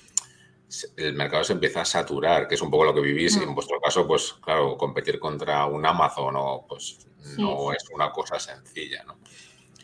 el 0.96 1.14
mercado 1.14 1.44
se 1.44 1.52
empieza 1.52 1.80
a 1.80 1.84
saturar, 1.84 2.46
que 2.46 2.54
es 2.54 2.62
un 2.62 2.70
poco 2.70 2.84
lo 2.84 2.94
que 2.94 3.00
vivís, 3.00 3.36
y 3.36 3.42
en 3.42 3.50
mm. 3.50 3.54
vuestro 3.54 3.80
caso, 3.80 4.06
pues 4.06 4.34
claro, 4.42 4.76
competir 4.76 5.18
contra 5.18 5.66
un 5.66 5.84
Amazon 5.84 6.34
o 6.36 6.64
pues 6.68 7.06
no 7.36 7.72
es 7.72 7.84
una 7.92 8.10
cosa 8.10 8.38
sencilla, 8.38 9.04
¿no? 9.04 9.18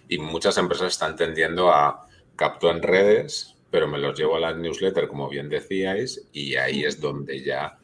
Y 0.09 0.18
muchas 0.18 0.57
empresas 0.59 0.92
están 0.92 1.16
tendiendo 1.16 1.70
a 1.70 2.07
capto 2.37 2.70
en 2.70 2.83
redes, 2.83 3.57
pero 3.70 3.88
me 3.88 3.99
los 3.99 4.16
llevo 4.16 4.37
a 4.37 4.40
la 4.40 4.53
newsletter, 4.55 5.09
como 5.09 5.29
bien 5.29 5.49
decíais, 5.49 6.29
y 6.33 6.55
ahí 6.55 6.85
es 6.85 7.01
donde 7.01 7.42
ya, 7.42 7.79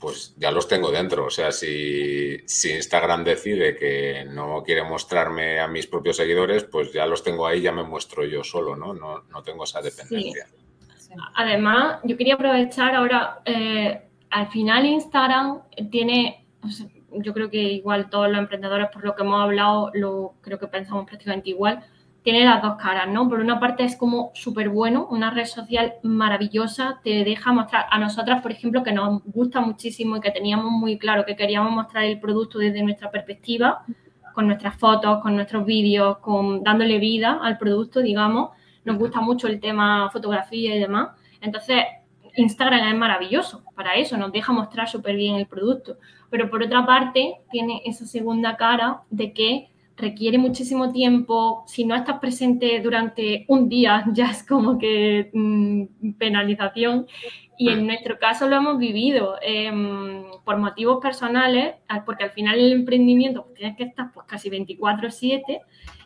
pues 0.00 0.34
ya 0.36 0.50
los 0.50 0.66
tengo 0.66 0.90
dentro. 0.90 1.26
O 1.26 1.30
sea, 1.30 1.52
si, 1.52 2.38
si 2.46 2.72
Instagram 2.72 3.22
decide 3.22 3.76
que 3.76 4.24
no 4.28 4.62
quiere 4.64 4.82
mostrarme 4.82 5.60
a 5.60 5.68
mis 5.68 5.86
propios 5.86 6.16
seguidores, 6.16 6.64
pues 6.64 6.92
ya 6.92 7.06
los 7.06 7.22
tengo 7.22 7.46
ahí, 7.46 7.62
ya 7.62 7.72
me 7.72 7.84
muestro 7.84 8.24
yo 8.24 8.42
solo, 8.42 8.74
¿no? 8.74 8.92
No, 8.92 9.22
no 9.22 9.42
tengo 9.42 9.64
esa 9.64 9.80
dependencia. 9.80 10.48
Además, 11.34 12.00
yo 12.04 12.16
quería 12.16 12.34
aprovechar 12.34 12.94
ahora, 12.94 13.40
eh, 13.44 14.02
al 14.30 14.48
final 14.48 14.84
Instagram 14.86 15.60
tiene, 15.90 16.46
yo 17.12 17.32
creo 17.32 17.50
que 17.50 17.62
igual 17.62 18.10
todos 18.10 18.28
los 18.28 18.38
emprendedores 18.38 18.88
por 18.92 19.04
lo 19.04 19.14
que 19.14 19.22
hemos 19.22 19.40
hablado, 19.40 19.90
lo 19.94 20.34
creo 20.40 20.58
que 20.58 20.66
pensamos 20.66 21.06
prácticamente 21.06 21.50
igual, 21.50 21.82
tiene 22.22 22.44
las 22.44 22.60
dos 22.60 22.76
caras, 22.76 23.08
¿no? 23.08 23.28
Por 23.28 23.40
una 23.40 23.58
parte 23.58 23.84
es 23.84 23.96
como 23.96 24.32
súper 24.34 24.68
bueno, 24.68 25.06
una 25.10 25.30
red 25.30 25.46
social 25.46 25.94
maravillosa, 26.02 27.00
te 27.02 27.24
deja 27.24 27.52
mostrar 27.52 27.86
a 27.90 27.98
nosotras, 27.98 28.42
por 28.42 28.52
ejemplo, 28.52 28.82
que 28.82 28.92
nos 28.92 29.22
gusta 29.24 29.60
muchísimo 29.60 30.16
y 30.16 30.20
que 30.20 30.30
teníamos 30.30 30.70
muy 30.70 30.98
claro 30.98 31.24
que 31.24 31.36
queríamos 31.36 31.72
mostrar 31.72 32.04
el 32.04 32.20
producto 32.20 32.58
desde 32.58 32.82
nuestra 32.82 33.10
perspectiva, 33.10 33.84
con 34.34 34.46
nuestras 34.46 34.76
fotos, 34.76 35.22
con 35.22 35.36
nuestros 35.36 35.64
vídeos, 35.64 36.18
con 36.18 36.62
dándole 36.62 36.98
vida 36.98 37.38
al 37.42 37.56
producto, 37.56 38.00
digamos. 38.00 38.50
Nos 38.88 38.98
gusta 38.98 39.20
mucho 39.20 39.48
el 39.48 39.60
tema 39.60 40.08
fotografía 40.10 40.74
y 40.74 40.78
demás. 40.78 41.10
Entonces, 41.42 41.84
Instagram 42.36 42.88
es 42.88 42.94
maravilloso 42.96 43.62
para 43.76 43.96
eso, 43.96 44.16
nos 44.16 44.32
deja 44.32 44.50
mostrar 44.50 44.88
súper 44.88 45.14
bien 45.14 45.34
el 45.34 45.46
producto. 45.46 45.98
Pero 46.30 46.48
por 46.48 46.62
otra 46.62 46.86
parte, 46.86 47.34
tiene 47.50 47.82
esa 47.84 48.06
segunda 48.06 48.56
cara 48.56 49.02
de 49.10 49.34
que 49.34 49.68
requiere 49.98 50.38
muchísimo 50.38 50.90
tiempo. 50.90 51.64
Si 51.66 51.84
no 51.84 51.94
estás 51.94 52.18
presente 52.18 52.80
durante 52.80 53.44
un 53.48 53.68
día, 53.68 54.04
ya 54.14 54.30
es 54.30 54.42
como 54.42 54.78
que 54.78 55.30
mm, 55.34 56.12
penalización. 56.18 57.06
Y 57.58 57.68
en 57.68 57.88
nuestro 57.88 58.18
caso 58.18 58.48
lo 58.48 58.56
hemos 58.56 58.78
vivido 58.78 59.36
em, 59.42 60.24
por 60.46 60.56
motivos 60.56 60.98
personales, 61.02 61.74
porque 62.06 62.24
al 62.24 62.30
final 62.30 62.58
el 62.58 62.72
emprendimiento 62.72 63.42
pues, 63.42 63.56
tienes 63.58 63.76
que 63.76 63.82
estar 63.82 64.12
pues, 64.14 64.26
casi 64.26 64.48
24/7 64.48 65.60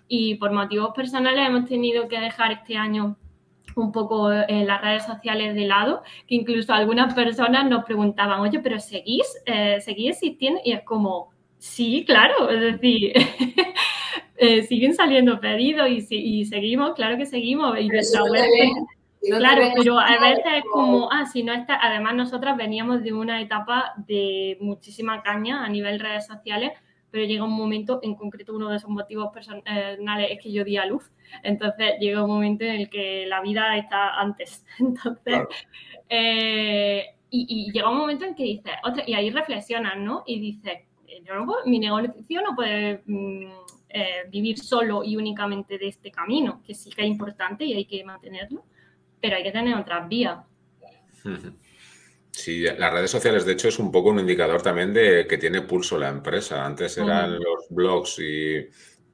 y 0.09 0.37
por 0.37 0.53
motivos 0.53 0.93
personales 0.95 1.47
hemos 1.47 1.69
tenido 1.69 2.09
que 2.09 2.21
dejar 2.21 2.53
este 2.53 2.77
año 2.77 3.17
un 3.75 3.91
poco 3.91 4.31
en 4.31 4.67
las 4.67 4.83
redes 4.83 5.07
sociales 5.07 5.55
de 5.55 5.67
lado, 5.67 6.03
que 6.27 6.35
incluso 6.35 6.75
algunas 6.75 7.15
personas 7.15 7.69
nos 7.69 7.85
preguntaban, 7.85 8.41
oye, 8.41 8.59
pero 8.61 8.79
¿seguís? 8.79 9.27
Eh, 9.47 9.81
¿Seguís 9.81 10.11
existiendo? 10.11 10.61
Y 10.63 10.73
es 10.73 10.83
como, 10.83 11.33
Sí, 11.63 12.05
claro, 12.05 12.51
es 12.51 12.61
decir, 12.61 13.13
eh, 14.37 14.65
siguen 14.65 14.95
saliendo 14.95 15.39
pedidos 15.39 15.89
y, 15.89 16.05
y, 16.11 16.45
seguimos, 16.45 16.95
claro 16.97 17.17
que 17.17 17.25
seguimos. 17.25 17.79
Y 17.79 17.87
nuestra 17.87 18.25
web, 18.25 18.49
claro, 19.39 19.69
pero 19.77 19.97
a 19.97 20.19
veces 20.19 20.45
es 20.57 20.65
como, 20.73 21.09
ah, 21.13 21.25
si 21.25 21.45
no 21.45 21.53
está, 21.53 21.79
además 21.81 22.17
nosotras 22.17 22.57
veníamos 22.57 23.05
de 23.05 23.13
una 23.13 23.41
etapa 23.41 23.93
de 24.09 24.59
muchísima 24.61 25.23
caña 25.23 25.65
a 25.65 25.69
nivel 25.69 26.01
redes 26.01 26.27
sociales, 26.27 26.73
pero 27.13 27.27
llega 27.27 27.45
un 27.45 27.53
momento, 27.53 28.01
en 28.03 28.15
concreto 28.15 28.55
uno 28.55 28.71
de 28.71 28.79
esos 28.79 28.89
motivos 28.89 29.31
personales 29.33 30.31
es 30.31 30.43
que 30.43 30.51
yo 30.51 30.65
di 30.65 30.79
a 30.79 30.87
luz, 30.87 31.13
entonces 31.43 31.93
llega 32.01 32.25
un 32.25 32.31
momento 32.31 32.65
en 32.65 32.73
el 32.73 32.91
que 32.91 33.27
la 33.27 33.43
vida 33.43 33.77
está 33.77 34.19
antes, 34.19 34.65
entonces, 34.81 35.43
eh, 36.09 37.05
y, 37.31 37.71
llega 37.71 37.91
un 37.91 37.99
momento 37.99 38.25
en 38.25 38.35
que 38.35 38.45
dices, 38.45 38.73
otra, 38.83 39.05
y 39.07 39.15
ahí 39.15 39.31
reflexionas, 39.31 39.97
¿no? 39.99 40.23
Y 40.27 40.41
dices, 40.41 40.79
yo 41.25 41.35
no 41.35 41.45
puedo, 41.45 41.65
mi 41.67 41.79
negocio 41.79 42.43
no 42.43 42.55
puede 42.57 43.03
mm, 43.07 43.47
eh, 43.91 44.23
vivir 44.31 44.59
solo 44.59 45.05
y 45.05 45.17
únicamente 45.17 45.77
de 45.77 45.89
este 45.89 46.11
camino, 46.11 46.63
que 46.67 46.75
sí 46.75 46.91
que 46.91 47.03
es 47.03 47.09
importante 47.09 47.65
y 47.67 47.75
hay 47.75 47.85
que 47.85 48.03
mantenerlo, 48.05 48.65
pero 49.21 49.37
hay 49.37 49.43
que 49.43 49.53
tener 49.53 49.77
otras 49.77 50.09
vías. 50.09 50.39
Sí, 52.33 52.63
las 52.63 52.93
redes 52.93 53.11
sociales, 53.11 53.45
de 53.45 53.53
hecho, 53.53 53.69
es 53.69 53.79
un 53.79 53.93
poco 53.93 54.09
un 54.09 54.19
indicador 54.19 54.63
también 54.63 54.95
de 54.95 55.27
que 55.29 55.37
tiene 55.37 55.61
pulso 55.61 55.99
la 55.99 56.09
empresa. 56.09 56.65
Antes 56.65 56.97
eran 56.97 57.35
los 57.35 57.67
blogs 57.69 58.19
y, 58.19 58.69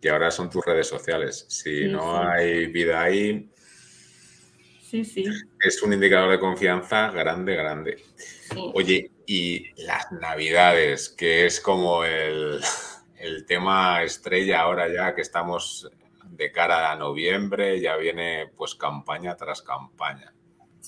ahora 0.09 0.31
son 0.31 0.49
tus 0.49 0.65
redes 0.65 0.87
sociales. 0.87 1.45
Si 1.49 1.89
no 1.89 2.17
hay 2.17 2.67
vida 2.67 3.03
ahí, 3.03 3.51
sí, 4.81 5.05
sí. 5.05 5.25
es 5.61 5.83
un 5.83 5.93
indicador 5.93 6.31
de 6.31 6.39
confianza 6.39 7.11
grande, 7.11 7.57
grande. 7.57 8.05
Oye, 8.75 9.11
y 9.27 9.67
las 9.83 10.13
navidades, 10.13 11.09
que 11.09 11.45
es 11.45 11.61
como 11.61 12.05
el, 12.05 12.61
el 13.19 13.47
tema 13.47 14.05
estrella 14.05 14.61
ahora 14.61 14.89
ya 14.89 15.17
que 15.17 15.23
estamos 15.23 15.91
de 16.23 16.53
cara 16.53 16.93
a 16.93 16.97
noviembre, 16.97 17.81
ya 17.81 17.97
viene 17.97 18.47
pues 18.57 18.77
campaña 18.77 19.37
tras 19.37 19.61
campaña. 19.63 20.33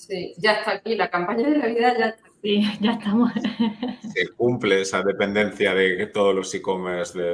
Sí, 0.07 0.33
ya 0.37 0.53
está 0.53 0.71
aquí, 0.71 0.95
la 0.95 1.11
campaña 1.11 1.47
de 1.47 1.59
Navidad 1.59 1.95
ya 1.95 2.05
está. 2.07 2.29
Sí, 2.41 2.63
ya 2.79 2.93
estamos. 2.93 3.31
Se 4.15 4.29
cumple 4.29 4.81
esa 4.81 5.03
dependencia 5.03 5.75
de 5.75 6.07
todos 6.07 6.33
los 6.33 6.51
e-commerce 6.55 7.19
de, 7.19 7.33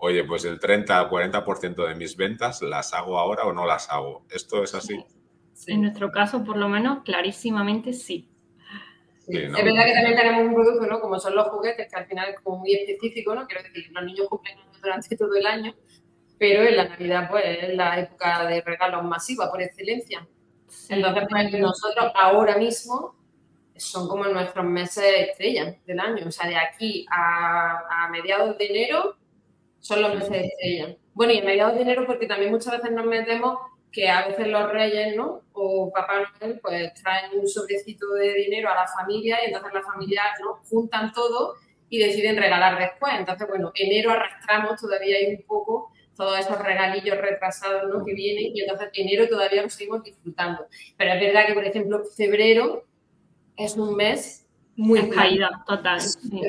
oye, 0.00 0.24
pues 0.24 0.44
el 0.44 0.58
30 0.58 1.08
40% 1.08 1.86
de 1.86 1.94
mis 1.94 2.16
ventas 2.16 2.60
las 2.62 2.92
hago 2.92 3.20
ahora 3.20 3.44
o 3.44 3.52
no 3.52 3.66
las 3.66 3.88
hago. 3.88 4.26
¿Esto 4.30 4.64
es 4.64 4.74
así? 4.74 4.98
En 5.68 5.82
nuestro 5.82 6.10
caso, 6.10 6.42
por 6.42 6.56
lo 6.56 6.68
menos, 6.68 7.04
clarísimamente 7.04 7.92
sí. 7.92 8.28
Es 9.28 9.52
verdad 9.52 9.84
que 9.84 9.92
también 9.92 10.16
tenemos 10.16 10.46
un 10.48 10.54
producto, 10.54 10.86
¿no? 10.86 11.00
Como 11.00 11.20
son 11.20 11.36
los 11.36 11.46
juguetes, 11.50 11.86
que 11.88 11.96
al 11.96 12.06
final 12.06 12.30
es 12.30 12.40
como 12.40 12.58
muy 12.58 12.74
específico, 12.74 13.32
¿no? 13.32 13.46
Quiero 13.46 13.62
decir, 13.62 13.92
los 13.92 14.04
niños 14.04 14.26
cumplen 14.28 14.58
durante 14.82 15.16
todo 15.16 15.36
el 15.36 15.46
año, 15.46 15.72
pero 16.36 16.64
en 16.64 16.76
la 16.78 16.88
Navidad, 16.88 17.28
pues, 17.30 17.44
es 17.46 17.76
la 17.76 18.00
época 18.00 18.44
de 18.48 18.60
regalos 18.62 19.04
masiva 19.04 19.48
por 19.48 19.62
excelencia. 19.62 20.26
Entonces, 20.88 21.24
pues, 21.30 21.52
nosotros 21.60 22.12
ahora 22.14 22.56
mismo 22.56 23.14
son 23.76 24.08
como 24.08 24.24
nuestros 24.24 24.64
meses 24.64 25.04
estrellas 25.30 25.76
del 25.86 26.00
año. 26.00 26.26
O 26.26 26.30
sea, 26.30 26.48
de 26.48 26.56
aquí 26.56 27.06
a, 27.10 28.08
mediados 28.10 28.58
de 28.58 28.66
enero 28.66 29.16
son 29.78 30.02
los 30.02 30.14
meses 30.14 30.46
estrellas. 30.52 30.96
Bueno, 31.14 31.32
y 31.32 31.38
a 31.38 31.44
mediados 31.44 31.74
de 31.74 31.82
enero 31.82 32.04
porque 32.06 32.26
también 32.26 32.50
muchas 32.50 32.72
veces 32.78 32.90
nos 32.92 33.06
metemos 33.06 33.58
que 33.90 34.08
a 34.08 34.26
veces 34.28 34.48
los 34.48 34.70
reyes, 34.70 35.16
¿no? 35.16 35.42
O 35.52 35.90
Papá 35.92 36.30
Noel, 36.40 36.60
pues 36.60 36.92
traen 36.94 37.38
un 37.38 37.48
sobrecito 37.48 38.06
de 38.14 38.34
dinero 38.34 38.70
a 38.70 38.74
la 38.74 38.86
familia 38.86 39.38
y 39.42 39.46
entonces 39.46 39.72
las 39.72 39.84
familias, 39.84 40.26
¿no? 40.40 40.60
Juntan 40.68 41.12
todo 41.12 41.54
y 41.88 41.98
deciden 41.98 42.36
regalar 42.36 42.78
después. 42.78 43.14
Entonces, 43.16 43.48
bueno, 43.48 43.72
enero 43.74 44.10
arrastramos 44.10 44.80
todavía 44.80 45.16
un 45.28 45.42
poco 45.46 45.92
todos 46.18 46.40
esos 46.40 46.58
regalillos 46.58 47.16
retrasados 47.16 47.88
¿no? 47.88 48.04
que 48.04 48.12
vienen 48.12 48.54
y 48.54 48.60
entonces 48.60 48.90
enero 48.92 49.28
todavía 49.28 49.62
lo 49.62 49.70
seguimos 49.70 50.02
disfrutando. 50.02 50.66
Pero 50.96 51.12
es 51.12 51.20
verdad 51.20 51.46
que, 51.46 51.54
por 51.54 51.64
ejemplo, 51.64 52.04
febrero 52.16 52.84
es 53.56 53.76
un 53.76 53.94
mes 53.94 54.44
muy 54.74 55.08
caída 55.10 55.62
total. 55.64 56.00
Sí, 56.00 56.42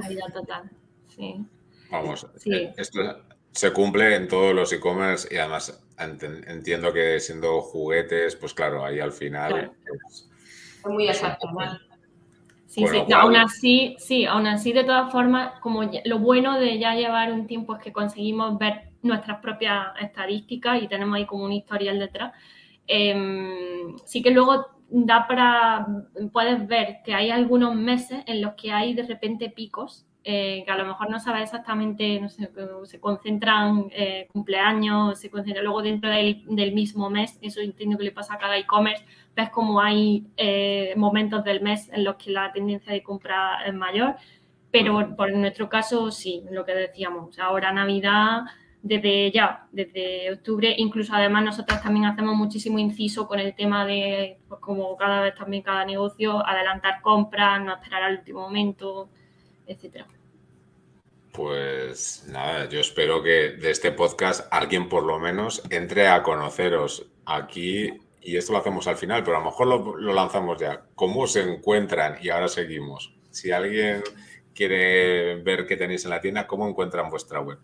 caída 0.00 0.26
total. 0.32 0.70
Sí. 1.14 1.44
Vamos, 1.90 2.26
eh, 2.46 2.72
esto 2.78 3.00
se 3.52 3.72
cumple 3.74 4.16
en 4.16 4.26
todos 4.26 4.54
los 4.54 4.72
e-commerce 4.72 5.28
y 5.30 5.36
además 5.36 5.84
entiendo 5.98 6.90
que 6.90 7.20
siendo 7.20 7.60
juguetes, 7.60 8.36
pues 8.36 8.54
claro, 8.54 8.82
ahí 8.84 9.00
al 9.00 9.12
final... 9.12 9.72
Es, 10.06 10.30
muy 10.86 11.08
exacto, 11.08 11.46
Sí, 12.66 12.86
sí, 12.86 13.12
aún 13.12 13.34
así, 13.34 13.96
sí, 13.98 14.24
aún 14.24 14.46
así, 14.46 14.72
de 14.72 14.84
todas 14.84 15.10
formas, 15.10 15.58
como 15.60 15.82
lo 16.04 16.18
bueno 16.20 16.58
de 16.58 16.78
ya 16.78 16.94
llevar 16.94 17.32
un 17.32 17.48
tiempo 17.48 17.74
es 17.74 17.82
que 17.82 17.92
conseguimos 17.92 18.56
ver 18.58 18.89
nuestras 19.02 19.38
propias 19.40 19.88
estadísticas 20.00 20.82
y 20.82 20.88
tenemos 20.88 21.16
ahí 21.16 21.26
como 21.26 21.44
un 21.44 21.52
historial 21.52 21.98
detrás. 21.98 22.32
Em, 22.86 23.96
sí 24.04 24.22
que 24.22 24.30
luego 24.30 24.66
da 24.90 25.26
para, 25.28 25.86
puedes 26.32 26.66
ver 26.66 26.98
que 27.04 27.14
hay 27.14 27.30
algunos 27.30 27.74
meses 27.74 28.22
en 28.26 28.42
los 28.42 28.54
que 28.54 28.72
hay 28.72 28.94
de 28.94 29.04
repente 29.04 29.48
picos, 29.50 30.06
eh, 30.22 30.64
que 30.66 30.70
a 30.70 30.76
lo 30.76 30.84
mejor 30.84 31.08
no 31.08 31.18
sabes 31.18 31.44
exactamente, 31.44 32.20
no 32.20 32.28
sé, 32.28 32.50
se 32.84 33.00
concentran 33.00 33.86
eh, 33.90 34.28
cumpleaños, 34.32 35.18
se 35.18 35.30
concentran 35.30 35.64
luego 35.64 35.80
dentro 35.82 36.10
del, 36.10 36.44
del, 36.46 36.74
mismo 36.74 37.08
mes, 37.08 37.38
eso 37.40 37.60
entiendo 37.60 37.96
que 37.96 38.04
le 38.04 38.12
pasa 38.12 38.34
a 38.34 38.38
cada 38.38 38.58
e-commerce, 38.58 39.04
ves 39.34 39.48
como 39.48 39.80
hay 39.80 40.26
eh, 40.36 40.92
momentos 40.96 41.42
del 41.44 41.62
mes 41.62 41.88
en 41.92 42.04
los 42.04 42.16
que 42.16 42.32
la 42.32 42.52
tendencia 42.52 42.92
de 42.92 43.02
compra 43.02 43.64
es 43.64 43.72
mayor, 43.72 44.16
pero 44.70 45.16
por 45.16 45.32
nuestro 45.32 45.68
caso 45.70 46.10
sí, 46.10 46.44
lo 46.50 46.66
que 46.66 46.74
decíamos, 46.74 47.38
ahora 47.38 47.72
Navidad 47.72 48.42
desde 48.82 49.30
ya, 49.30 49.66
desde 49.72 50.32
octubre. 50.32 50.74
Incluso 50.78 51.14
además 51.14 51.44
nosotros 51.44 51.82
también 51.82 52.06
hacemos 52.06 52.34
muchísimo 52.34 52.78
inciso 52.78 53.26
con 53.26 53.38
el 53.38 53.54
tema 53.54 53.84
de, 53.86 54.38
pues 54.48 54.60
como 54.60 54.96
cada 54.96 55.20
vez 55.20 55.34
también 55.34 55.62
cada 55.62 55.84
negocio, 55.84 56.44
adelantar 56.46 57.00
compras, 57.02 57.60
no 57.62 57.74
esperar 57.74 58.02
al 58.02 58.18
último 58.18 58.40
momento, 58.40 59.08
etcétera. 59.66 60.06
Pues 61.32 62.26
nada, 62.28 62.68
yo 62.68 62.80
espero 62.80 63.22
que 63.22 63.52
de 63.52 63.70
este 63.70 63.92
podcast 63.92 64.52
alguien 64.52 64.88
por 64.88 65.04
lo 65.04 65.18
menos 65.18 65.62
entre 65.70 66.08
a 66.08 66.22
conoceros 66.22 67.06
aquí 67.24 67.92
y 68.20 68.36
esto 68.36 68.52
lo 68.52 68.58
hacemos 68.58 68.86
al 68.88 68.96
final, 68.96 69.22
pero 69.22 69.36
a 69.36 69.40
lo 69.40 69.46
mejor 69.46 69.66
lo, 69.66 69.96
lo 69.96 70.12
lanzamos 70.12 70.58
ya. 70.60 70.82
¿Cómo 70.94 71.26
se 71.26 71.42
encuentran? 71.42 72.16
Y 72.20 72.30
ahora 72.30 72.48
seguimos. 72.48 73.14
Si 73.30 73.50
alguien 73.52 74.02
quiere 74.54 75.36
ver 75.36 75.66
qué 75.66 75.76
tenéis 75.76 76.04
en 76.04 76.10
la 76.10 76.20
tienda, 76.20 76.46
¿cómo 76.46 76.68
encuentran 76.68 77.08
vuestra 77.08 77.40
web? 77.40 77.58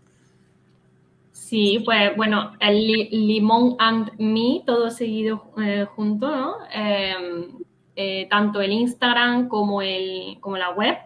Sí, 1.47 1.81
pues 1.85 2.15
bueno, 2.17 2.51
el 2.59 2.85
Limón 2.85 3.77
and 3.79 4.11
Me, 4.19 4.63
todo 4.65 4.91
seguido 4.91 5.53
eh, 5.63 5.85
junto, 5.95 6.29
¿no? 6.29 6.57
Em, 6.69 7.59
eh, 7.95 8.27
tanto 8.29 8.59
el 8.59 8.73
Instagram 8.73 9.47
como, 9.47 9.81
el, 9.81 10.39
como 10.41 10.57
la 10.57 10.71
web. 10.71 10.97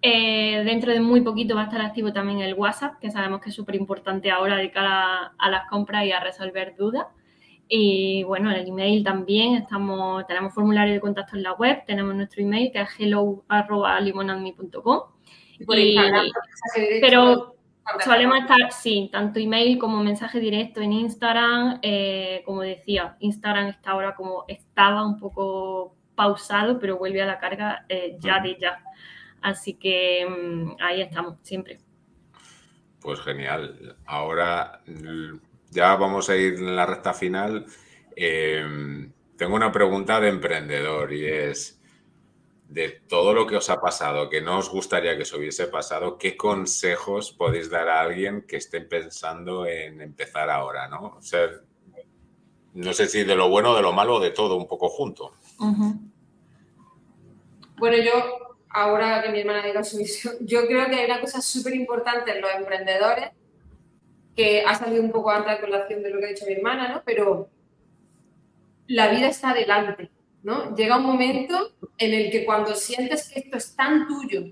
Eh, 0.00 0.62
dentro 0.64 0.90
de 0.90 1.00
muy 1.00 1.20
poquito 1.20 1.54
va 1.54 1.60
a 1.60 1.64
estar 1.64 1.82
activo 1.82 2.14
también 2.14 2.40
el 2.40 2.54
WhatsApp, 2.54 2.98
que 2.98 3.10
sabemos 3.10 3.42
que 3.42 3.50
es 3.50 3.54
súper 3.54 3.74
importante 3.74 4.30
ahora 4.30 4.56
de 4.56 4.70
cara 4.70 5.34
a 5.36 5.50
las 5.50 5.68
compras 5.68 6.06
y 6.06 6.12
a 6.12 6.20
resolver 6.20 6.74
dudas. 6.74 7.06
Y 7.68 8.24
bueno, 8.24 8.50
el 8.50 8.66
email 8.66 9.04
también, 9.04 9.56
estamos, 9.56 10.26
tenemos 10.28 10.54
formulario 10.54 10.94
de 10.94 11.00
contacto 11.00 11.36
en 11.36 11.42
la 11.42 11.52
web, 11.52 11.84
tenemos 11.86 12.14
nuestro 12.14 12.40
email 12.40 12.72
que 12.72 12.80
es 12.80 12.88
hello.limonandme.com. 12.98 15.00
Pero 17.02 17.59
Solemos 18.04 18.38
estar, 18.38 18.72
sí, 18.72 19.08
tanto 19.12 19.38
email 19.40 19.78
como 19.78 20.02
mensaje 20.02 20.38
directo 20.38 20.80
en 20.80 20.92
Instagram. 20.92 21.78
Eh, 21.82 22.42
como 22.44 22.62
decía, 22.62 23.16
Instagram 23.20 23.68
está 23.68 23.90
ahora 23.92 24.14
como 24.14 24.44
estaba 24.48 25.04
un 25.04 25.18
poco 25.18 25.96
pausado, 26.14 26.78
pero 26.78 26.98
vuelve 26.98 27.22
a 27.22 27.26
la 27.26 27.38
carga 27.38 27.84
eh, 27.88 28.16
ya 28.18 28.40
de 28.40 28.56
ya. 28.58 28.82
Así 29.42 29.74
que 29.74 30.26
mm, 30.28 30.76
ahí 30.80 31.00
estamos, 31.00 31.38
siempre. 31.42 31.78
Pues 33.00 33.20
genial. 33.20 33.96
Ahora 34.06 34.82
ya 35.70 35.96
vamos 35.96 36.28
a 36.28 36.36
ir 36.36 36.54
en 36.54 36.76
la 36.76 36.86
recta 36.86 37.14
final. 37.14 37.66
Eh, 38.14 39.08
tengo 39.36 39.56
una 39.56 39.72
pregunta 39.72 40.20
de 40.20 40.28
emprendedor 40.28 41.12
y 41.12 41.24
es, 41.24 41.79
de 42.70 42.88
todo 43.08 43.34
lo 43.34 43.48
que 43.48 43.56
os 43.56 43.68
ha 43.68 43.80
pasado, 43.80 44.30
que 44.30 44.40
no 44.40 44.58
os 44.58 44.70
gustaría 44.70 45.16
que 45.16 45.22
os 45.22 45.32
hubiese 45.32 45.66
pasado, 45.66 46.16
¿qué 46.18 46.36
consejos 46.36 47.32
podéis 47.32 47.68
dar 47.68 47.88
a 47.88 48.00
alguien 48.00 48.46
que 48.46 48.58
esté 48.58 48.80
pensando 48.80 49.66
en 49.66 50.00
empezar 50.00 50.48
ahora, 50.48 50.86
¿no? 50.86 51.16
O 51.18 51.22
sea, 51.22 51.48
no 52.74 52.92
sé 52.92 53.08
si 53.08 53.24
de 53.24 53.34
lo 53.34 53.48
bueno, 53.48 53.74
de 53.74 53.82
lo 53.82 53.92
malo, 53.92 54.20
de 54.20 54.30
todo, 54.30 54.54
un 54.54 54.68
poco 54.68 54.88
junto. 54.88 55.32
Bueno, 57.76 57.96
yo, 57.96 58.56
ahora 58.68 59.20
que 59.20 59.30
mi 59.30 59.40
hermana 59.40 59.66
diga 59.66 59.82
su 59.82 59.98
visión, 59.98 60.36
yo 60.40 60.64
creo 60.68 60.86
que 60.86 60.94
hay 60.94 61.06
una 61.06 61.20
cosa 61.20 61.42
súper 61.42 61.74
importante 61.74 62.30
en 62.30 62.40
los 62.40 62.54
emprendedores, 62.54 63.30
que 64.36 64.62
ha 64.64 64.76
salido 64.76 65.02
un 65.02 65.10
poco 65.10 65.32
antes 65.32 65.56
de 65.56 65.60
colación 65.60 66.04
de 66.04 66.10
lo 66.10 66.20
que 66.20 66.26
ha 66.26 66.28
dicho 66.28 66.46
mi 66.46 66.52
hermana, 66.52 66.86
¿no? 66.86 67.02
Pero 67.04 67.50
la 68.86 69.08
vida 69.08 69.26
está 69.26 69.50
adelante 69.50 70.08
¿no? 70.42 70.74
Llega 70.74 70.96
un 70.96 71.04
momento 71.04 71.72
en 72.00 72.14
el 72.14 72.30
que 72.30 72.44
cuando 72.44 72.74
sientes 72.74 73.28
que 73.28 73.40
esto 73.40 73.58
es 73.58 73.76
tan 73.76 74.08
tuyo, 74.08 74.46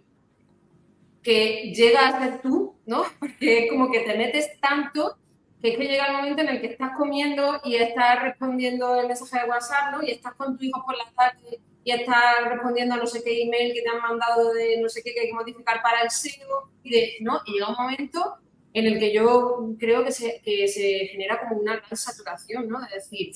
que 1.23 1.73
llega 1.75 2.09
a 2.09 2.21
ser 2.23 2.43
tú, 2.43 2.77
¿no? 2.87 3.05
Porque 3.19 3.65
es 3.65 3.71
como 3.71 3.91
que 3.91 4.01
te 4.01 4.17
metes 4.17 4.61
tanto 4.61 5.17
que 5.61 5.71
es 5.71 5.77
que 5.77 5.89
llega 5.89 6.07
el 6.07 6.13
momento 6.13 6.43
en 6.43 6.51
el 6.51 6.61
que 6.61 6.69
estás 6.69 6.97
comiendo 6.97 7.61
y 7.65 7.75
estás 7.75 8.23
respondiendo 8.23 9.01
el 9.01 9.09
mensaje 9.09 9.41
de 9.41 9.51
WhatsApp, 9.51 9.91
¿no? 9.91 10.03
Y 10.03 10.13
estás 10.13 10.35
con 10.35 10.57
tu 10.57 10.65
hijo 10.65 10.85
por 10.87 10.97
la 10.97 11.11
tarde 11.17 11.59
y 11.83 11.91
estás 11.91 12.45
respondiendo 12.49 12.95
a 12.95 12.99
no 12.99 13.07
sé 13.07 13.25
qué 13.25 13.43
email 13.43 13.75
que 13.75 13.83
te 13.83 13.89
han 13.89 14.01
mandado 14.01 14.53
de 14.53 14.81
no 14.81 14.89
sé 14.89 15.03
qué 15.03 15.13
que 15.15 15.21
hay 15.21 15.27
que 15.29 15.35
modificar 15.35 15.83
para 15.83 16.03
el 16.03 16.11
SEO 16.11 16.71
y 16.85 16.91
de, 16.91 17.13
¿no? 17.23 17.41
Y 17.47 17.55
llega 17.55 17.71
un 17.71 17.75
momento 17.75 18.37
en 18.73 18.87
el 18.87 19.01
que 19.01 19.13
yo 19.13 19.75
creo 19.81 20.05
que 20.05 20.13
se, 20.13 20.41
que 20.45 20.69
se 20.69 21.09
genera 21.11 21.41
como 21.41 21.61
una 21.61 21.77
gran 21.77 21.97
saturación, 21.97 22.69
¿no? 22.69 22.81
De 22.81 22.95
decir, 22.95 23.33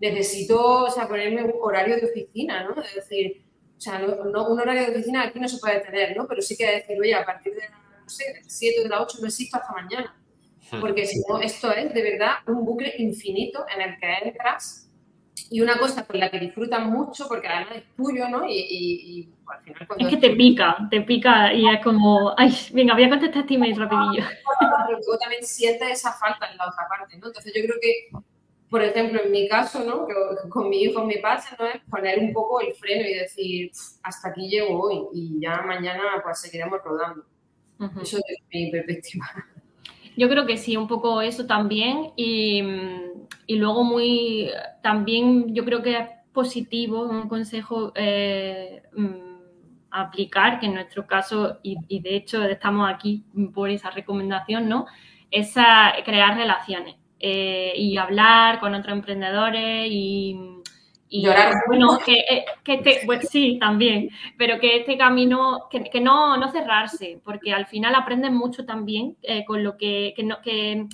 necesito, 0.00 0.84
o 0.84 0.90
sea, 0.90 1.08
ponerme 1.08 1.44
un 1.44 1.54
horario 1.60 1.96
de 1.96 2.06
oficina, 2.06 2.64
¿no? 2.64 2.74
De 2.74 2.88
decir, 2.94 3.44
o 3.76 3.80
sea, 3.80 3.98
no, 3.98 4.48
un 4.48 4.60
horario 4.60 4.82
de 4.82 4.90
oficina 4.90 5.24
aquí 5.24 5.38
no 5.38 5.48
se 5.48 5.58
puede 5.58 5.80
tener, 5.80 6.16
¿no? 6.16 6.26
Pero 6.26 6.42
sí 6.42 6.56
que 6.56 6.66
decir, 6.66 6.98
oye, 7.00 7.14
a 7.14 7.24
partir 7.24 7.54
de, 7.54 7.62
no 8.02 8.08
sé, 8.08 8.24
7 8.46 8.82
de 8.82 8.88
las 8.88 9.00
8 9.00 9.18
no 9.20 9.26
existo 9.26 9.56
hasta 9.56 9.72
mañana. 9.72 10.16
Hmm. 10.70 10.80
Porque 10.80 11.06
si 11.06 11.20
no, 11.28 11.40
esto 11.40 11.72
es 11.72 11.92
de 11.92 12.02
verdad 12.02 12.36
un 12.46 12.64
bucle 12.64 12.92
infinito 12.98 13.64
en 13.74 13.82
el 13.82 13.98
que 13.98 14.28
entras 14.28 14.86
y 15.50 15.60
una 15.60 15.78
cosa 15.78 16.04
con 16.04 16.18
la 16.18 16.30
que 16.30 16.40
disfrutan 16.40 16.90
mucho, 16.90 17.28
porque 17.28 17.46
además 17.46 17.76
es 17.76 17.94
tuyo, 17.94 18.28
¿no? 18.28 18.44
Y, 18.48 19.28
al 19.46 19.62
final 19.62 19.86
cuando... 19.86 20.08
Es 20.08 20.14
que 20.14 20.20
te 20.20 20.34
pica, 20.34 20.76
te 20.90 21.02
pica 21.02 21.52
y 21.52 21.68
es 21.68 21.82
como, 21.84 22.34
ay, 22.36 22.52
venga, 22.72 22.94
voy 22.94 23.04
a 23.04 23.10
contestar 23.10 23.42
este 23.42 23.54
email 23.54 23.76
rapidillo. 23.76 24.24
Pero 24.60 24.98
luego 24.98 25.18
también 25.18 25.44
sientes 25.44 25.88
esa 25.90 26.12
falta 26.12 26.50
en 26.50 26.56
la 26.56 26.66
otra 26.66 26.88
parte, 26.88 27.16
¿no? 27.18 27.28
Entonces 27.28 27.52
yo 27.54 27.62
creo 27.62 27.76
que, 27.80 28.08
por 28.70 28.82
ejemplo, 28.82 29.20
en 29.22 29.30
mi 29.30 29.48
caso, 29.48 29.84
¿no? 29.84 30.06
Con 30.48 30.68
mi 30.68 30.82
hijo 30.82 31.04
me 31.04 31.18
pasa, 31.18 31.56
¿no? 31.58 31.66
Es 31.66 31.80
poner 31.88 32.18
un 32.18 32.32
poco 32.32 32.60
el 32.60 32.74
freno 32.74 33.08
y 33.08 33.14
decir, 33.14 33.70
hasta 34.02 34.28
aquí 34.28 34.48
llego 34.48 34.80
hoy 34.80 35.06
y 35.12 35.40
ya 35.40 35.62
mañana 35.62 36.02
pues 36.22 36.40
seguiremos 36.40 36.80
rodando. 36.84 37.24
Eso 38.00 38.18
es 38.18 38.38
mi 38.52 38.70
perspectiva. 38.70 39.26
Yo 40.16 40.28
creo 40.28 40.46
que 40.46 40.56
sí, 40.56 40.76
un 40.76 40.88
poco 40.88 41.20
eso 41.20 41.46
también. 41.46 42.12
Y, 42.16 42.62
y 43.46 43.56
luego 43.56 43.84
muy, 43.84 44.50
también 44.82 45.54
yo 45.54 45.64
creo 45.64 45.82
que 45.82 45.98
es 45.98 46.08
positivo, 46.32 47.02
un 47.02 47.28
consejo 47.28 47.92
eh, 47.94 48.82
mm, 48.96 49.36
aplicar, 49.90 50.58
que 50.58 50.66
en 50.66 50.74
nuestro 50.74 51.06
caso, 51.06 51.58
y, 51.62 52.00
de 52.00 52.16
hecho 52.16 52.42
estamos 52.42 52.90
aquí 52.92 53.24
por 53.54 53.70
esa 53.70 53.90
recomendación, 53.90 54.68
¿no? 54.68 54.86
Es 55.30 55.54
crear 56.04 56.36
relaciones 56.36 56.96
eh, 57.28 57.72
y 57.74 57.96
hablar 57.96 58.60
con 58.60 58.72
otros 58.72 58.92
emprendedores 58.92 59.88
y, 59.90 60.38
y 61.08 61.24
llorar. 61.24 61.52
Bueno, 61.66 61.98
que, 62.06 62.20
eh, 62.20 62.44
que 62.62 63.02
pues 63.04 63.28
sí, 63.28 63.58
también, 63.58 64.10
pero 64.38 64.60
que 64.60 64.76
este 64.76 64.96
camino, 64.96 65.66
que, 65.68 65.82
que, 65.82 66.00
no, 66.00 66.36
no 66.36 66.52
cerrarse, 66.52 67.20
porque 67.24 67.52
al 67.52 67.66
final 67.66 67.96
aprenden 67.96 68.34
mucho 68.34 68.64
también 68.64 69.16
eh, 69.22 69.44
con 69.44 69.64
lo 69.64 69.76
que, 69.76 70.14
que, 70.14 70.22
no, 70.22 70.40
que 70.40 70.86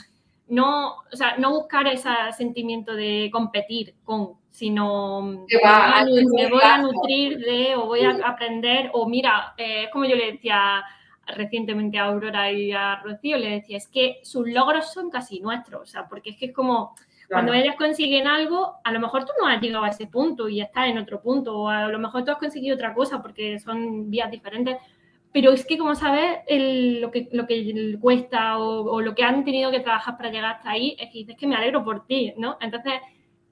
no, 0.48 0.94
o 1.12 1.16
sea, 1.16 1.36
no 1.36 1.50
buscar 1.50 1.86
ese 1.86 2.08
sentimiento 2.34 2.94
de 2.94 3.28
competir 3.30 3.94
con, 4.02 4.38
sino 4.50 5.20
me 5.20 6.48
voy 6.48 6.62
a 6.62 6.78
nutrir 6.78 7.40
de 7.40 7.76
o 7.76 7.88
voy 7.88 8.04
a 8.04 8.16
aprender, 8.24 8.90
o 8.94 9.06
mira, 9.06 9.52
eh, 9.58 9.84
es 9.84 9.90
como 9.90 10.06
yo 10.06 10.16
le 10.16 10.32
decía 10.32 10.82
recientemente 11.26 11.98
a 11.98 12.04
Aurora 12.04 12.50
y 12.52 12.72
a 12.72 12.96
Rocío, 12.96 13.38
le 13.38 13.50
decía, 13.50 13.76
es 13.76 13.88
que 13.88 14.20
sus 14.22 14.48
logros 14.48 14.92
son 14.92 15.10
casi 15.10 15.40
nuestros, 15.40 15.82
o 15.82 15.86
sea, 15.86 16.08
porque 16.08 16.30
es 16.30 16.36
que 16.36 16.46
es 16.46 16.52
como 16.52 16.94
cuando 17.28 17.54
ellas 17.54 17.76
consiguen 17.76 18.26
algo, 18.26 18.74
a 18.84 18.92
lo 18.92 19.00
mejor 19.00 19.24
tú 19.24 19.32
no 19.40 19.46
has 19.46 19.60
llegado 19.60 19.84
a 19.84 19.88
ese 19.88 20.06
punto 20.06 20.50
y 20.50 20.60
estás 20.60 20.88
en 20.88 20.98
otro 20.98 21.22
punto, 21.22 21.60
o 21.60 21.68
a 21.68 21.88
lo 21.88 21.98
mejor 21.98 22.24
tú 22.24 22.30
has 22.30 22.36
conseguido 22.36 22.74
otra 22.74 22.92
cosa 22.92 23.22
porque 23.22 23.58
son 23.58 24.10
vías 24.10 24.30
diferentes, 24.30 24.76
pero 25.32 25.50
es 25.52 25.64
que, 25.64 25.78
como 25.78 25.94
sabes, 25.94 26.40
lo, 27.00 27.10
que, 27.10 27.28
lo 27.32 27.46
que 27.46 27.96
cuesta 28.00 28.58
o, 28.58 29.00
lo 29.00 29.14
que 29.14 29.24
han 29.24 29.44
tenido 29.44 29.70
que 29.70 29.80
trabajar 29.80 30.18
para 30.18 30.30
llegar 30.30 30.56
hasta 30.56 30.70
ahí, 30.70 30.94
es 31.00 31.10
que 31.10 31.20
dices 31.20 31.36
que 31.38 31.46
me 31.46 31.56
alegro 31.56 31.82
por 31.82 32.06
ti, 32.06 32.34
¿no? 32.36 32.58
Entonces, 32.60 32.94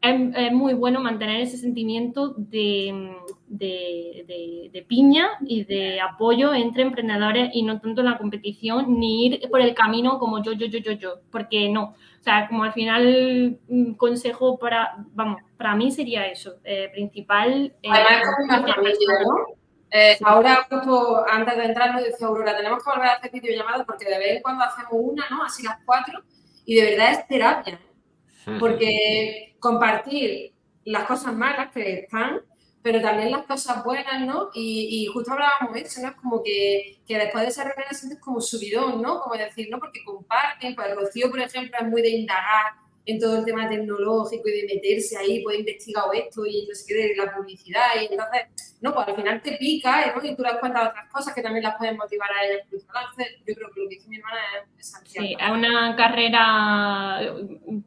es, 0.02 0.52
muy 0.52 0.74
bueno 0.74 1.00
mantener 1.00 1.40
ese 1.40 1.58
sentimiento 1.58 2.34
de, 2.36 3.16
de, 3.48 4.84
piña 4.88 5.28
y 5.42 5.64
de 5.64 6.00
apoyo 6.00 6.54
entre 6.54 6.82
emprendedores 6.82 7.50
y 7.52 7.62
no 7.62 7.80
tanto 7.80 8.00
en 8.00 8.06
la 8.06 8.18
competición 8.18 8.98
ni 8.98 9.26
ir 9.26 9.48
por 9.50 9.60
el 9.60 9.74
camino 9.74 10.18
como 10.18 10.42
yo, 10.42 10.52
yo, 10.52 10.66
yo, 10.66 10.78
yo, 10.78 10.92
yo, 10.92 11.20
porque 11.30 11.68
no. 11.68 11.94
O 12.20 12.22
sea, 12.22 12.48
como 12.48 12.64
al 12.64 12.72
final, 12.72 13.58
un 13.68 13.94
consejo 13.94 14.58
para, 14.58 14.96
vamos, 15.12 15.42
para 15.56 15.74
mí 15.74 15.90
sería 15.90 16.26
eso, 16.26 16.56
eh, 16.64 16.88
principal. 16.92 17.74
Eh. 17.82 17.88
Eh, 19.92 20.16
ahora, 20.22 20.66
justo 20.70 21.24
antes 21.28 21.56
de 21.56 21.64
entrar, 21.64 21.92
nos 21.92 22.04
decía 22.04 22.26
Aurora, 22.26 22.56
tenemos 22.56 22.82
que 22.84 22.90
volver 22.90 23.08
a 23.08 23.12
hacer 23.14 23.30
videollamadas 23.32 23.84
porque 23.84 24.04
de 24.04 24.18
vez 24.18 24.36
en 24.36 24.42
cuando 24.42 24.64
hacemos 24.64 24.92
una, 24.92 25.24
¿no? 25.30 25.42
Así 25.42 25.64
las 25.64 25.78
cuatro, 25.84 26.22
y 26.64 26.76
de 26.76 26.90
verdad 26.90 27.12
es 27.12 27.26
terapia. 27.26 27.80
Porque 28.58 29.49
compartir 29.60 30.52
las 30.84 31.04
cosas 31.04 31.34
malas 31.34 31.70
que 31.72 32.00
están, 32.00 32.40
pero 32.82 33.00
también 33.00 33.30
las 33.30 33.46
cosas 33.46 33.84
buenas, 33.84 34.26
¿no? 34.26 34.48
Y, 34.54 35.06
justo 35.12 35.32
hablábamos 35.32 35.74
de 35.74 35.80
eso, 35.82 36.00
¿no? 36.00 36.08
Es 36.08 36.14
como 36.14 36.42
que, 36.42 36.98
que 37.06 37.18
después 37.18 37.44
de 37.44 37.50
esa 37.50 37.64
reunión 37.64 37.94
sientes 37.94 38.18
como 38.18 38.40
subidón, 38.40 39.02
¿no? 39.02 39.20
Como 39.20 39.36
decir, 39.36 39.68
¿no? 39.70 39.78
Porque 39.78 40.02
comparten, 40.04 40.74
pues 40.74 40.94
Rocío, 40.94 41.30
por 41.30 41.40
ejemplo, 41.40 41.76
es 41.78 41.86
muy 41.86 42.00
de 42.02 42.08
indagar 42.08 42.72
en 43.10 43.20
todo 43.20 43.38
el 43.38 43.44
tema 43.44 43.68
tecnológico 43.68 44.48
y 44.48 44.60
de 44.60 44.74
meterse 44.74 45.16
ahí, 45.16 45.42
puede 45.42 45.58
investigar 45.58 46.04
esto 46.14 46.46
y 46.46 46.66
no 46.66 46.74
sé 46.74 46.84
qué, 46.86 46.94
de 46.94 47.16
la 47.16 47.34
publicidad. 47.34 47.88
Y 48.00 48.12
entonces, 48.12 48.76
no, 48.80 48.94
pues 48.94 49.08
al 49.08 49.16
final 49.16 49.42
te 49.42 49.52
pica 49.56 50.12
¿no? 50.14 50.24
y 50.24 50.34
tú 50.34 50.42
le 50.42 50.50
das 50.50 50.60
cuenta 50.60 50.82
de 50.82 50.88
otras 50.88 51.08
cosas 51.12 51.34
que 51.34 51.42
también 51.42 51.64
las 51.64 51.76
pueden 51.76 51.96
motivar 51.96 52.28
a 52.30 52.44
ella. 52.44 52.62
Entonces, 52.62 53.36
yo 53.46 53.54
creo 53.54 53.70
que 53.70 53.80
lo 53.80 53.88
que 53.88 53.94
dice 53.96 54.08
mi 54.08 54.16
hermana 54.16 54.38
es 54.78 54.88
esencial. 54.88 55.26
Sí, 55.26 55.36
es 55.38 55.50
una 55.50 55.96
carrera 55.96 57.34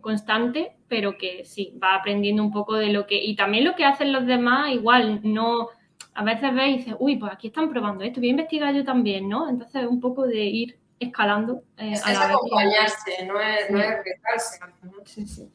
constante, 0.02 0.74
pero 0.88 1.18
que 1.18 1.46
sí, 1.46 1.74
va 1.82 1.96
aprendiendo 1.96 2.44
un 2.44 2.52
poco 2.52 2.76
de 2.76 2.88
lo 2.88 3.08
que. 3.08 3.24
Y 3.24 3.36
también 3.36 3.66
lo 3.66 3.76
que 3.76 3.86
hacen 3.86 4.14
los 4.14 4.26
demás, 4.26 4.72
igual, 4.72 5.22
no. 5.24 5.70
A 6.16 6.24
veces 6.24 6.54
ves 6.54 6.70
y 6.70 6.78
dices, 6.78 6.96
uy, 7.00 7.16
pues 7.16 7.32
aquí 7.32 7.48
están 7.48 7.72
probando 7.72 8.04
esto, 8.04 8.20
voy 8.20 8.28
a 8.28 8.32
investigar 8.32 8.76
yo 8.76 8.84
también, 8.86 9.28
¿no? 9.28 9.50
Entonces, 9.50 9.88
un 9.88 10.00
poco 10.00 10.28
de 10.28 10.44
ir 10.44 10.83
escalando. 11.00 11.64
Eh, 11.78 11.94
es, 11.94 12.06
acompañarse, 12.06 13.26
no 13.26 13.40
es, 13.40 13.70
no 13.70 13.80
es 13.80 15.50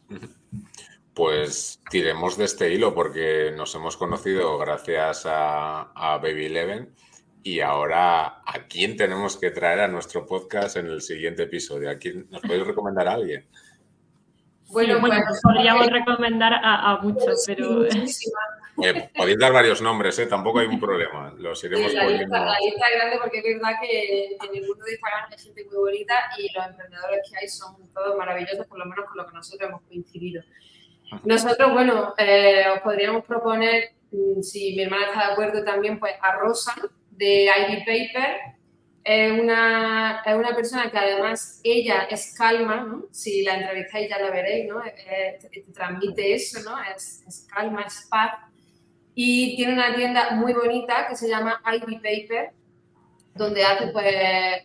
Pues 1.15 1.81
tiremos 1.91 2.37
de 2.37 2.45
este 2.45 2.73
hilo 2.73 2.95
porque 2.95 3.53
nos 3.57 3.75
hemos 3.75 3.97
conocido 3.97 4.59
gracias 4.59 5.25
a, 5.27 6.19
Baby 6.23 6.47
Eleven 6.47 6.95
y 7.43 7.61
ahora 7.61 8.43
a 8.45 8.67
quién 8.69 8.97
tenemos 8.97 9.37
que 9.37 9.51
traer 9.51 9.81
a 9.81 9.89
nuestro 9.89 10.27
podcast 10.27 10.77
en 10.77 10.87
el 10.87 11.01
siguiente 11.01 11.45
episodio. 11.45 11.91
¿A 11.91 11.97
quién 11.97 12.29
nos 12.31 12.43
podéis 12.43 12.67
recomendar 12.67 13.09
a 13.09 13.15
alguien? 13.15 13.47
Bueno, 14.71 15.01
bueno, 15.01 15.17
pues, 15.27 15.41
podríamos 15.43 15.87
recomendar 15.87 16.53
a, 16.63 16.99
muchos, 17.03 17.45
pero... 17.47 17.85
Eh, 18.83 19.11
podéis 19.17 19.39
dar 19.39 19.53
varios 19.53 19.83
nombres, 19.83 20.19
¿eh? 20.19 20.27
tampoco 20.27 20.61
hay 20.61 20.67
un 20.67 20.79
problema. 20.79 21.35
Los 21.37 21.63
iremos 21.65 21.93
la 21.93 22.07
Lista, 22.07 22.45
la 22.45 22.59
lista 22.61 22.87
es 22.91 22.97
grande 22.97 23.19
porque 23.21 23.39
es 23.39 23.45
verdad 23.45 23.73
que 23.81 24.37
en 24.41 24.55
el 24.55 24.67
mundo 24.67 24.85
de 24.85 24.93
Instagram 24.93 25.31
hay 25.31 25.39
gente 25.39 25.65
muy 25.65 25.77
bonita 25.77 26.15
y 26.39 26.53
los 26.53 26.67
emprendedores 26.67 27.29
que 27.29 27.37
hay 27.39 27.49
son 27.49 27.93
todos 27.93 28.17
maravillosos, 28.17 28.67
por 28.67 28.79
lo 28.79 28.87
menos 28.87 29.07
con 29.07 29.17
lo 29.17 29.27
que 29.27 29.33
nosotros 29.33 29.69
hemos 29.69 29.83
coincidido. 29.83 30.43
Nosotros, 31.25 31.73
bueno, 31.73 32.15
eh, 32.19 32.67
os 32.75 32.81
podríamos 32.81 33.25
proponer, 33.25 33.93
mm, 34.13 34.43
si 34.43 34.77
mi 34.77 34.83
hermana 34.83 35.07
está 35.07 35.27
de 35.27 35.33
acuerdo 35.33 35.65
también, 35.65 35.99
pues 35.99 36.15
a 36.21 36.37
Rosa 36.37 36.75
de 37.11 37.47
Ivy 37.47 37.79
Paper. 37.81 38.37
Es 39.03 39.41
una, 39.41 40.23
es 40.27 40.35
una 40.35 40.55
persona 40.55 40.91
que 40.91 40.99
además 40.99 41.63
ella 41.65 42.03
es 42.11 42.35
calma, 42.37 42.85
¿no? 42.85 43.07
Si 43.11 43.43
la 43.43 43.57
entrevistáis 43.57 44.11
ya 44.11 44.19
la 44.19 44.31
veréis, 44.31 44.69
¿no? 44.69 44.83
transmite 45.73 46.35
eso, 46.35 46.61
¿no? 46.63 46.77
Es, 46.95 47.25
es 47.27 47.47
calma, 47.51 47.85
es 47.87 48.07
paz 48.11 48.48
y 49.21 49.57
tiene 49.57 49.73
una 49.73 49.97
tienda 49.97 50.31
muy 50.31 50.53
bonita 50.53 51.09
que 51.09 51.17
se 51.17 51.29
llama 51.29 51.61
Ivy 51.67 51.97
Paper, 51.97 52.53
donde 53.35 53.65
hace 53.65 53.89
pues, 53.89 54.15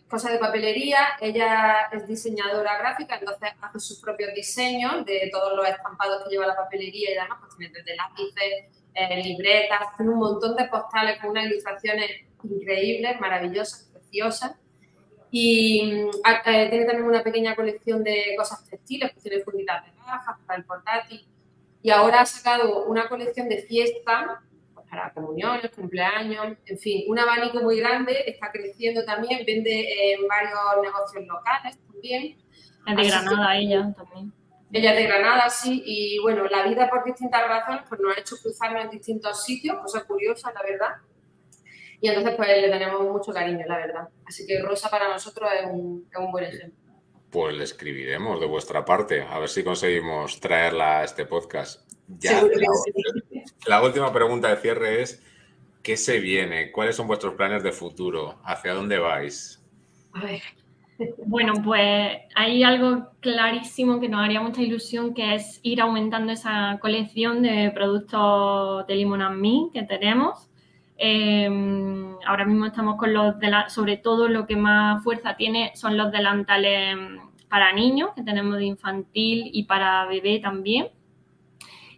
cosas 0.07 0.33
de 0.33 0.37
papelería. 0.37 0.99
Ella 1.19 1.89
es 1.91 2.07
diseñadora 2.07 2.77
gráfica, 2.77 3.17
entonces 3.17 3.49
hace 3.59 3.79
sus 3.79 3.99
propios 3.99 4.31
diseños 4.35 5.03
de 5.05 5.27
todos 5.31 5.57
los 5.57 5.67
estampados 5.67 6.23
que 6.23 6.29
lleva 6.29 6.45
la 6.45 6.55
papelería 6.55 7.09
y 7.09 7.13
demás, 7.15 7.39
pues 7.39 7.57
tiene 7.57 7.73
desde 7.73 7.95
lápices, 7.95 8.53
eh, 8.93 9.23
libretas, 9.23 9.79
tiene 9.97 10.11
un 10.11 10.19
montón 10.19 10.55
de 10.55 10.65
postales 10.65 11.19
con 11.19 11.31
unas 11.31 11.47
ilustraciones 11.47 12.11
increíbles, 12.43 13.19
maravillosas, 13.19 13.89
preciosas. 13.91 14.51
Y 15.31 15.81
mm, 15.81 16.09
eh, 16.45 16.67
tiene 16.69 16.85
también 16.85 17.07
una 17.07 17.23
pequeña 17.23 17.55
colección 17.55 18.03
de 18.03 18.35
cosas 18.37 18.69
textiles, 18.69 19.13
pues 19.13 19.23
tiene 19.23 19.43
funditas 19.43 19.83
de 19.83 19.93
cajas 19.93 20.37
para 20.45 20.59
el 20.59 20.65
portátil 20.65 21.25
y 21.83 21.91
ahora 21.91 22.21
ha 22.21 22.25
sacado 22.25 22.85
una 22.85 23.09
colección 23.09 23.49
de 23.49 23.57
fiesta 23.57 24.41
pues, 24.73 24.87
para 24.89 25.11
comuniones, 25.13 25.69
cumpleaños, 25.71 26.57
en 26.65 26.77
fin, 26.79 27.03
un 27.09 27.19
abanico 27.19 27.61
muy 27.61 27.77
grande, 27.79 28.23
está 28.25 28.49
creciendo 28.51 29.03
también, 29.03 29.45
vende 29.45 30.13
en 30.13 30.25
varios 30.25 30.53
negocios 30.81 31.25
locales 31.27 31.77
también. 31.85 32.37
Es 32.87 32.95
de 32.95 33.07
Granada 33.07 33.57
ella 33.57 33.93
también. 33.95 34.33
Ella 34.71 34.91
es 34.91 34.97
de 34.97 35.07
Granada, 35.07 35.49
sí, 35.49 35.83
y 35.85 36.19
bueno, 36.19 36.45
la 36.45 36.63
vida 36.63 36.89
por 36.89 37.03
distintas 37.03 37.47
razones 37.47 37.81
pues 37.87 37.99
nos 37.99 38.15
ha 38.15 38.19
hecho 38.19 38.37
cruzarnos 38.41 38.85
en 38.85 38.89
distintos 38.89 39.43
sitios, 39.43 39.77
cosa 39.77 40.05
curiosa, 40.05 40.53
la 40.53 40.63
verdad. 40.63 40.95
Y 41.99 42.07
entonces, 42.07 42.33
pues 42.35 42.49
le 42.49 42.69
tenemos 42.69 43.01
mucho 43.01 43.31
cariño, 43.31 43.65
la 43.67 43.77
verdad. 43.77 44.09
Así 44.25 44.45
que 44.47 44.61
Rosa 44.61 44.89
para 44.89 45.09
nosotros 45.09 45.49
es 45.53 45.65
un, 45.69 46.07
es 46.09 46.17
un 46.17 46.31
buen 46.31 46.45
ejemplo. 46.45 46.82
Pues 47.33 47.57
le 47.57 47.63
escribiremos 47.63 48.39
de 48.39 48.45
vuestra 48.45 48.85
parte, 48.85 49.23
a 49.23 49.39
ver 49.39 49.49
si 49.49 49.63
conseguimos 49.63 50.39
traerla 50.39 50.99
a 50.99 51.03
este 51.03 51.25
podcast. 51.25 51.81
Ya, 52.07 52.43
la, 53.67 53.81
última 53.81 54.13
pregunta 54.13 54.49
de 54.49 54.57
cierre 54.57 55.01
es, 55.01 55.21
¿qué 55.81 55.97
se 55.97 56.19
viene? 56.19 56.71
¿Cuáles 56.71 56.95
son 56.95 57.07
vuestros 57.07 57.33
planes 57.33 57.63
de 57.63 57.71
futuro? 57.71 58.37
¿Hacia 58.43 58.75
dónde 58.75 58.99
vais? 58.99 59.59
A 60.13 60.21
ver. 60.21 60.41
Bueno, 61.25 61.53
pues 61.65 62.19
hay 62.35 62.63
algo 62.63 63.09
clarísimo 63.19 63.99
que 63.99 64.09
nos 64.09 64.23
haría 64.23 64.39
mucha 64.39 64.61
ilusión, 64.61 65.15
que 65.15 65.33
es 65.33 65.59
ir 65.63 65.81
aumentando 65.81 66.31
esa 66.31 66.77
colección 66.79 67.41
de 67.41 67.71
productos 67.73 68.85
de 68.85 68.95
Limon 68.95 69.41
Me 69.41 69.69
que 69.73 69.81
tenemos. 69.81 70.51
Em, 71.05 72.15
ahora 72.25 72.45
mismo 72.45 72.65
estamos 72.65 72.95
con 72.95 73.13
los 73.13 73.37
de 73.37 73.51
sobre 73.67 73.97
todo 73.97 74.29
lo 74.29 74.47
que 74.47 74.55
más 74.55 75.03
fuerza 75.03 75.35
tiene 75.35 75.73
son 75.75 75.97
los 75.97 76.13
delantales 76.13 76.95
para 77.49 77.73
niños 77.73 78.11
que 78.15 78.23
tenemos 78.23 78.57
de 78.57 78.67
infantil 78.67 79.49
y 79.51 79.63
para 79.63 80.05
bebé 80.05 80.39
también. 80.39 80.87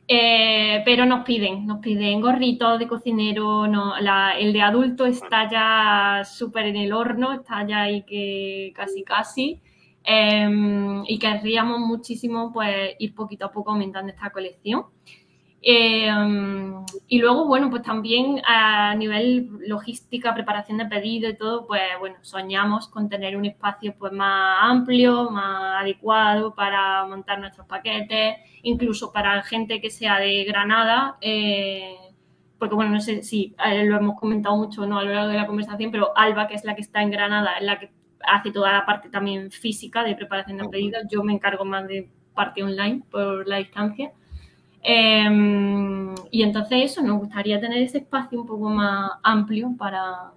Eh, 0.08 0.82
pero 0.86 1.06
nos 1.06 1.24
piden, 1.24 1.68
nos 1.68 1.82
piden 1.82 2.20
gorritos 2.20 2.80
de 2.80 2.88
cocinero, 2.88 3.66
el 3.66 4.54
de 4.54 4.62
adulto 4.64 5.06
está 5.06 5.48
ya 5.52 6.24
súper 6.26 6.66
en 6.66 6.78
el 6.78 6.92
horno, 6.92 7.34
está 7.34 7.64
ya 7.68 7.84
ahí 7.84 8.02
que 8.08 8.74
casi 8.76 9.04
casi. 9.04 9.62
Em, 10.04 11.04
y 11.08 11.20
querríamos 11.20 11.80
muchísimo 11.80 12.52
pues 12.52 12.96
ir 12.98 13.14
poquito 13.14 13.46
a 13.46 13.52
poco 13.52 13.70
aumentando 13.70 14.12
esta 14.12 14.32
colección. 14.32 14.86
Em, 15.68 16.86
y 17.08 17.18
luego, 17.18 17.48
bueno, 17.48 17.72
pues 17.72 17.82
también 17.82 18.40
a 18.46 18.94
nivel 18.94 19.50
logística, 19.68 20.32
preparación 20.36 20.78
de 20.78 20.86
pedido 20.86 21.28
y 21.28 21.36
todo, 21.36 21.66
pues 21.66 21.82
bueno, 22.00 22.18
soñamos 22.22 22.88
con 22.88 23.10
tener 23.10 23.36
un 23.36 23.46
espacio 23.46 23.96
pues 23.98 24.14
más 24.14 24.60
amplio, 24.62 25.32
más 25.32 25.82
adecuado 25.82 26.54
para 26.54 27.04
montar 27.08 27.40
nuestros 27.40 27.66
paquetes, 27.66 28.36
incluso 28.62 29.12
para 29.12 29.42
gente 29.42 29.82
que 29.82 29.90
sea 29.90 30.20
de 30.20 30.44
Granada, 30.44 31.18
eh, 31.20 31.96
porque 32.60 32.76
bueno, 32.76 32.92
no 32.92 33.02
sé 33.02 33.24
si 33.24 33.56
eh, 33.66 33.86
lo 33.86 33.98
hemos 33.98 34.20
comentado 34.20 34.56
mucho 34.58 34.86
¿no? 34.86 35.00
a 35.00 35.04
lo 35.04 35.14
largo 35.16 35.30
de 35.30 35.38
la 35.38 35.48
conversación, 35.48 35.90
pero 35.92 36.16
Alba, 36.16 36.48
que 36.48 36.54
es 36.54 36.64
la 36.64 36.76
que 36.76 36.82
está 36.82 37.02
en 37.02 37.10
Granada, 37.10 37.58
es 37.58 37.66
la 37.66 37.80
que 37.80 37.92
hace 38.24 38.52
toda 38.52 38.72
la 38.72 38.86
parte 38.86 39.10
también 39.10 39.50
física 39.50 40.04
de 40.04 40.16
preparación 40.16 40.60
de 40.60 40.70
pedidos, 40.70 41.04
yo 41.10 41.24
me 41.24 41.34
encargo 41.34 41.66
más 41.66 41.88
de 41.88 42.08
parte 42.36 42.62
online 42.62 43.02
por 43.10 43.48
la 43.48 43.58
distancia. 43.58 44.12
Em, 44.88 46.14
y 46.30 46.44
entonces 46.44 46.92
eso, 46.92 47.02
nos 47.02 47.18
gustaría 47.18 47.60
tener 47.60 47.82
ese 47.82 47.98
espacio 47.98 48.40
un 48.40 48.46
poco 48.46 48.70
más 48.70 49.14
amplio 49.24 49.74
para 49.80 50.32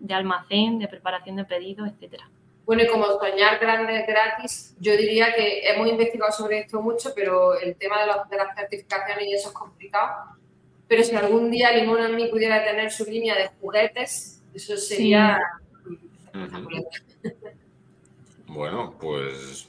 de 0.00 0.14
almacén, 0.14 0.78
de 0.78 0.88
preparación 0.88 1.36
de 1.36 1.44
pedidos, 1.44 1.90
etcétera. 1.90 2.26
Bueno, 2.64 2.84
y 2.84 2.86
como 2.86 3.04
soñar 3.04 3.58
grande 3.58 4.02
gratis, 4.08 4.74
yo 4.80 4.96
diría 4.96 5.34
que 5.34 5.68
hemos 5.68 5.88
investigado 5.88 6.32
sobre 6.32 6.60
esto 6.60 6.80
mucho, 6.80 7.12
pero 7.14 7.58
el 7.60 7.76
tema 7.76 7.96
de, 8.00 8.06
de 8.30 8.36
las 8.42 8.56
certificaciones 8.56 9.26
y 9.26 9.34
eso 9.34 9.48
es 9.48 9.54
complicado. 9.54 10.38
Pero 10.88 11.02
si 11.02 11.14
algún 11.14 11.50
día 11.50 11.70
Limón 11.72 12.16
mí 12.16 12.28
pudiera 12.28 12.64
tener 12.64 12.90
su 12.90 13.04
línea 13.04 13.34
de 13.34 13.50
juguetes, 13.60 14.42
eso 14.54 14.76
sería... 14.78 15.38
Bueno, 18.46 18.94
pues 18.98 19.68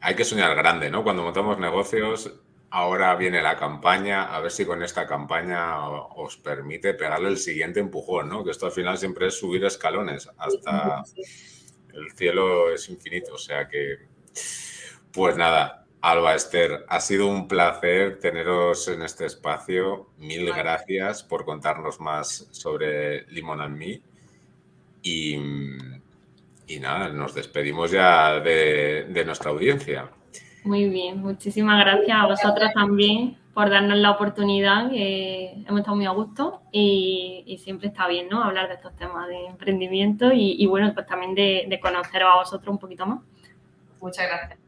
hay 0.00 0.14
que 0.14 0.24
soñar 0.24 0.54
grande, 0.54 0.90
¿no? 0.90 1.04
Cuando 1.04 1.22
montamos 1.22 1.58
negocios 1.58 2.40
Ahora 2.72 3.16
viene 3.16 3.42
la 3.42 3.56
campaña, 3.56 4.34
a 4.34 4.40
ver 4.40 4.52
si 4.52 4.64
con 4.64 4.82
esta 4.84 5.04
campaña 5.04 5.88
os 5.88 6.36
permite 6.36 6.94
pegarle 6.94 7.28
el 7.28 7.38
siguiente 7.38 7.80
empujón, 7.80 8.28
¿no? 8.28 8.44
Que 8.44 8.52
esto 8.52 8.66
al 8.66 8.72
final 8.72 8.96
siempre 8.96 9.26
es 9.26 9.38
subir 9.38 9.64
escalones 9.64 10.30
hasta 10.38 11.02
el 11.92 12.12
cielo 12.12 12.72
es 12.72 12.88
infinito, 12.88 13.34
o 13.34 13.38
sea 13.38 13.68
que, 13.68 13.98
pues 15.12 15.36
nada, 15.36 15.86
Alba 16.00 16.36
Esther, 16.36 16.84
ha 16.88 17.00
sido 17.00 17.26
un 17.26 17.48
placer 17.48 18.20
teneros 18.20 18.86
en 18.86 19.02
este 19.02 19.26
espacio. 19.26 20.10
Mil 20.18 20.52
gracias 20.52 21.24
por 21.24 21.44
contarnos 21.44 22.00
más 22.00 22.48
sobre 22.52 23.26
Limon 23.32 23.60
and 23.60 23.76
Me. 23.76 24.00
Y, 25.02 25.34
y 26.68 26.78
nada, 26.78 27.08
nos 27.08 27.34
despedimos 27.34 27.90
ya 27.90 28.38
de 28.38 29.22
nuestra 29.26 29.50
audiencia. 29.50 30.10
Muy 30.64 30.88
bien, 30.88 31.20
muchísimas 31.20 31.80
gracias 31.84 32.18
a 32.18 32.26
vosotros 32.26 32.70
también 32.74 33.38
por 33.54 33.68
darnos 33.68 33.98
la 33.98 34.12
oportunidad, 34.12 34.90
hemos 34.92 35.80
estado 35.80 35.96
muy 35.96 36.06
a 36.06 36.10
gusto 36.10 36.62
y, 36.72 37.58
siempre 37.62 37.88
está 37.88 38.06
bien, 38.06 38.28
¿no? 38.28 38.42
Hablar 38.42 38.68
de 38.68 38.74
estos 38.74 38.94
temas 38.96 39.28
de 39.28 39.46
emprendimiento 39.46 40.30
y, 40.32 40.64
bueno, 40.66 40.92
pues 40.94 41.06
también 41.06 41.34
de, 41.34 41.66
de 41.68 41.80
conoceros 41.80 42.30
a 42.32 42.36
vosotros 42.36 42.72
un 42.72 42.78
poquito 42.78 43.06
más. 43.06 43.20
Muchas 44.00 44.26
gracias. 44.28 44.58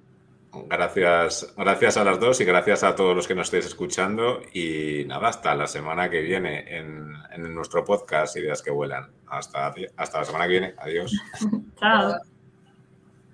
Gracias, 0.68 1.55
gracias 1.57 1.96
a 1.96 2.05
las 2.05 2.20
dos 2.20 2.38
y 2.42 2.44
gracias 2.44 2.85
a 2.85 2.94
todos 2.94 3.16
los 3.16 3.26
que 3.26 3.35
nos 3.35 3.46
estéis 3.46 3.66
escuchando. 3.66 4.42
Y 4.52 5.05
nada, 5.07 5.28
hasta 5.28 5.55
la 5.55 5.66
semana 5.66 6.11
que 6.11 6.20
viene 6.20 6.76
en, 6.76 7.14
en 7.31 7.55
nuestro 7.55 7.85
podcast 7.85 8.37
Ideas 8.37 8.61
que 8.61 8.70
Vuelan. 8.70 9.11
Hasta, 9.28 9.72
hasta 9.96 10.18
la 10.18 10.24
semana 10.24 10.44
que 10.44 10.50
viene. 10.50 10.74
Adiós. 10.78 11.12
Chao. 11.81 12.32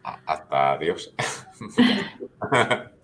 Hasta 0.02 0.72
adiós. 0.72 1.14